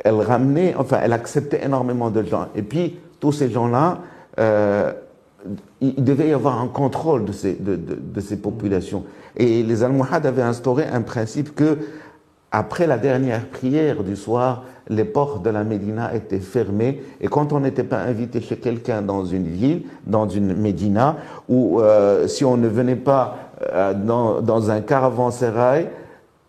elle, 0.03 0.15
ramenait, 0.15 0.75
enfin, 0.75 0.99
elle 1.03 1.13
acceptait 1.13 1.63
énormément 1.63 2.09
de 2.09 2.23
gens. 2.23 2.47
Et 2.55 2.63
puis, 2.63 2.99
tous 3.19 3.31
ces 3.31 3.49
gens-là, 3.49 3.99
euh, 4.39 4.93
il 5.81 6.03
devait 6.03 6.29
y 6.29 6.33
avoir 6.33 6.59
un 6.59 6.67
contrôle 6.67 7.25
de 7.25 7.31
ces, 7.31 7.53
de, 7.53 7.75
de, 7.75 7.95
de 7.95 8.21
ces 8.21 8.37
populations. 8.37 9.03
Et 9.37 9.63
les 9.63 9.83
Almohades 9.83 10.25
avaient 10.25 10.41
instauré 10.41 10.85
un 10.85 11.01
principe 11.01 11.55
que, 11.55 11.77
après 12.51 12.87
la 12.87 12.97
dernière 12.97 13.45
prière 13.45 14.03
du 14.03 14.15
soir, 14.15 14.63
les 14.89 15.05
portes 15.05 15.43
de 15.43 15.51
la 15.51 15.63
Médina 15.63 16.15
étaient 16.15 16.39
fermées 16.39 17.03
et 17.21 17.27
quand 17.27 17.53
on 17.53 17.59
n'était 17.59 17.83
pas 17.83 17.99
invité 17.99 18.41
chez 18.41 18.57
quelqu'un 18.57 19.01
dans 19.03 19.23
une 19.23 19.47
ville, 19.47 19.83
dans 20.07 20.27
une 20.27 20.55
Médina, 20.55 21.17
ou 21.47 21.79
euh, 21.79 22.27
si 22.27 22.43
on 22.43 22.57
ne 22.57 22.67
venait 22.67 22.95
pas 22.95 23.37
euh, 23.71 23.93
dans, 23.93 24.41
dans, 24.41 24.71
un 24.71 24.81
caravansérail, 24.81 25.89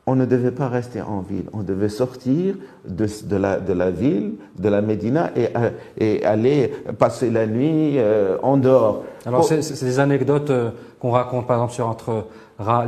on 0.06 0.16
ne 0.16 0.24
devait 0.24 0.52
pas 0.52 0.68
rester 0.68 1.02
en 1.02 1.20
ville. 1.20 1.44
On 1.52 1.62
devait 1.62 1.90
sortir 1.90 2.54
de, 2.88 3.06
de, 3.24 3.36
la, 3.36 3.60
de 3.60 3.72
la, 3.74 3.90
ville, 3.90 4.34
de 4.58 4.68
la 4.68 4.80
Médina 4.80 5.30
et, 5.36 5.48
euh, 5.56 5.70
et 5.98 6.24
aller 6.24 6.72
passer 6.98 7.30
la 7.30 7.46
nuit 7.46 7.98
euh, 7.98 8.38
en 8.42 8.56
dehors. 8.56 9.02
Alors, 9.26 9.44
c'est 9.44 9.84
des 9.84 10.00
anecdotes 10.00 10.50
qu'on 10.98 11.10
raconte, 11.10 11.46
par 11.46 11.56
exemple, 11.56 11.74
sur 11.74 11.88
entre 11.88 12.26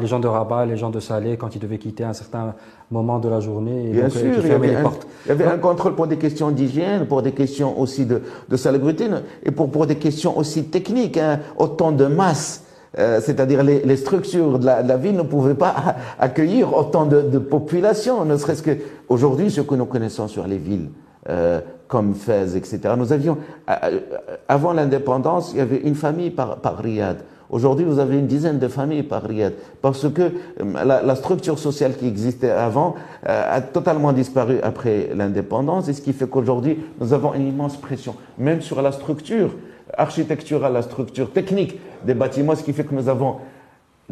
les 0.00 0.06
gens 0.06 0.20
de 0.20 0.28
Rabat, 0.28 0.66
les 0.66 0.76
gens 0.76 0.90
de 0.90 1.00
Salé, 1.00 1.36
quand 1.36 1.54
ils 1.54 1.58
devaient 1.58 1.78
quitter 1.78 2.04
un 2.04 2.12
certain 2.12 2.54
moment 2.90 3.18
de 3.18 3.28
la 3.28 3.40
journée 3.40 3.90
Bien 3.92 4.08
sûr, 4.08 4.20
il 4.42 4.48
y 4.48 4.52
avait, 4.52 4.74
un, 4.76 4.90
il 5.26 5.28
y 5.28 5.32
avait 5.32 5.46
un, 5.46 5.58
contrôle 5.58 5.94
pour 5.94 6.06
des 6.06 6.18
questions 6.18 6.50
d'hygiène, 6.50 7.06
pour 7.06 7.22
des 7.22 7.32
questions 7.32 7.80
aussi 7.80 8.06
de, 8.06 8.22
de 8.48 8.56
salubrité 8.56 9.08
et 9.44 9.50
pour, 9.50 9.70
pour 9.70 9.86
des 9.86 9.96
questions 9.96 10.36
aussi 10.36 10.64
techniques, 10.64 11.16
hein, 11.16 11.40
autant 11.56 11.92
de 11.92 12.06
masse. 12.06 12.64
Euh, 12.98 13.20
c'est-à-dire 13.22 13.62
les, 13.62 13.80
les, 13.80 13.96
structures 13.96 14.58
de 14.58 14.66
la, 14.66 14.82
de 14.82 14.88
la, 14.88 14.98
ville 14.98 15.16
ne 15.16 15.22
pouvaient 15.22 15.54
pas 15.54 15.74
accueillir 16.18 16.76
autant 16.76 17.06
de, 17.06 17.22
de 17.22 17.38
population, 17.38 18.26
ne 18.26 18.36
serait-ce 18.36 18.62
que 18.62 18.76
aujourd'hui 19.08 19.50
ce 19.50 19.62
que 19.62 19.74
nous 19.74 19.86
connaissons 19.86 20.28
sur 20.28 20.46
les 20.46 20.58
villes. 20.58 20.90
Euh, 21.30 21.60
comme 21.92 22.14
Fès, 22.14 22.56
etc. 22.56 22.94
Nous 22.96 23.12
avions, 23.12 23.36
euh, 23.68 24.00
avant 24.48 24.72
l'indépendance, 24.72 25.50
il 25.52 25.58
y 25.58 25.60
avait 25.60 25.76
une 25.76 25.94
famille 25.94 26.30
par, 26.30 26.56
par 26.56 26.78
Riyad. 26.78 27.18
Aujourd'hui, 27.52 27.84
vous 27.84 27.98
avez 27.98 28.18
une 28.18 28.26
dizaine 28.26 28.58
de 28.58 28.66
familles 28.66 29.02
par 29.02 29.22
Riyad, 29.24 29.52
parce 29.82 30.08
que 30.08 30.22
euh, 30.22 30.84
la, 30.84 31.14
structure 31.14 31.58
sociale 31.58 31.94
qui 31.98 32.06
existait 32.06 32.50
avant 32.50 32.94
euh, 33.28 33.56
a 33.56 33.60
totalement 33.60 34.14
disparu 34.14 34.58
après 34.62 35.10
l'indépendance, 35.14 35.86
et 35.88 35.92
ce 35.92 36.00
qui 36.00 36.14
fait 36.14 36.26
qu'aujourd'hui, 36.26 36.78
nous 36.98 37.12
avons 37.12 37.34
une 37.34 37.46
immense 37.46 37.76
pression, 37.76 38.14
même 38.38 38.62
sur 38.62 38.80
la 38.80 38.90
structure 38.90 39.50
architecturale, 39.98 40.72
la 40.72 40.80
structure 40.80 41.30
technique 41.30 41.78
des 42.06 42.14
bâtiments, 42.14 42.54
ce 42.54 42.62
qui 42.62 42.72
fait 42.72 42.84
que 42.84 42.94
nous 42.94 43.10
avons 43.10 43.36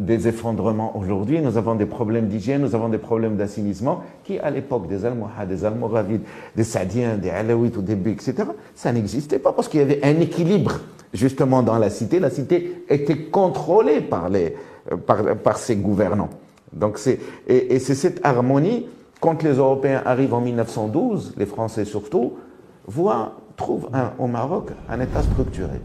des 0.01 0.27
effondrements 0.27 0.97
aujourd'hui, 0.97 1.41
nous 1.41 1.57
avons 1.57 1.75
des 1.75 1.85
problèmes 1.85 2.27
d'hygiène, 2.27 2.61
nous 2.61 2.75
avons 2.75 2.89
des 2.89 2.97
problèmes 2.97 3.37
d'assainissement 3.37 4.01
qui, 4.23 4.39
à 4.39 4.49
l'époque 4.49 4.87
des 4.87 5.05
Almohades, 5.05 5.47
des 5.47 5.63
Almoravides, 5.63 6.23
des 6.55 6.63
Sadiens, 6.63 7.17
des 7.17 7.29
Alaouites 7.29 7.77
au 7.77 7.81
début, 7.81 8.11
etc., 8.11 8.35
ça 8.73 8.91
n'existait 8.91 9.39
pas 9.39 9.53
parce 9.53 9.67
qu'il 9.67 9.79
y 9.79 9.83
avait 9.83 10.03
un 10.03 10.19
équilibre 10.19 10.79
justement 11.13 11.61
dans 11.61 11.77
la 11.77 11.89
cité. 11.89 12.19
La 12.19 12.29
cité 12.29 12.83
était 12.89 13.17
contrôlée 13.17 14.01
par, 14.01 14.29
les, 14.29 14.55
par, 15.05 15.35
par 15.37 15.57
ses 15.57 15.75
gouvernants. 15.75 16.29
Donc 16.73 16.97
c'est, 16.97 17.19
et, 17.47 17.79
c'est 17.79 17.95
cette 17.95 18.25
harmonie, 18.25 18.87
quand 19.19 19.43
les 19.43 19.53
Européens 19.53 20.01
arrivent 20.05 20.33
en 20.33 20.41
1912, 20.41 21.35
les 21.37 21.45
Français 21.45 21.85
surtout, 21.85 22.33
voient, 22.87 23.33
trouvent 23.55 23.89
au 24.17 24.27
Maroc 24.27 24.69
un 24.89 24.99
État 24.99 25.21
structuré. 25.21 25.79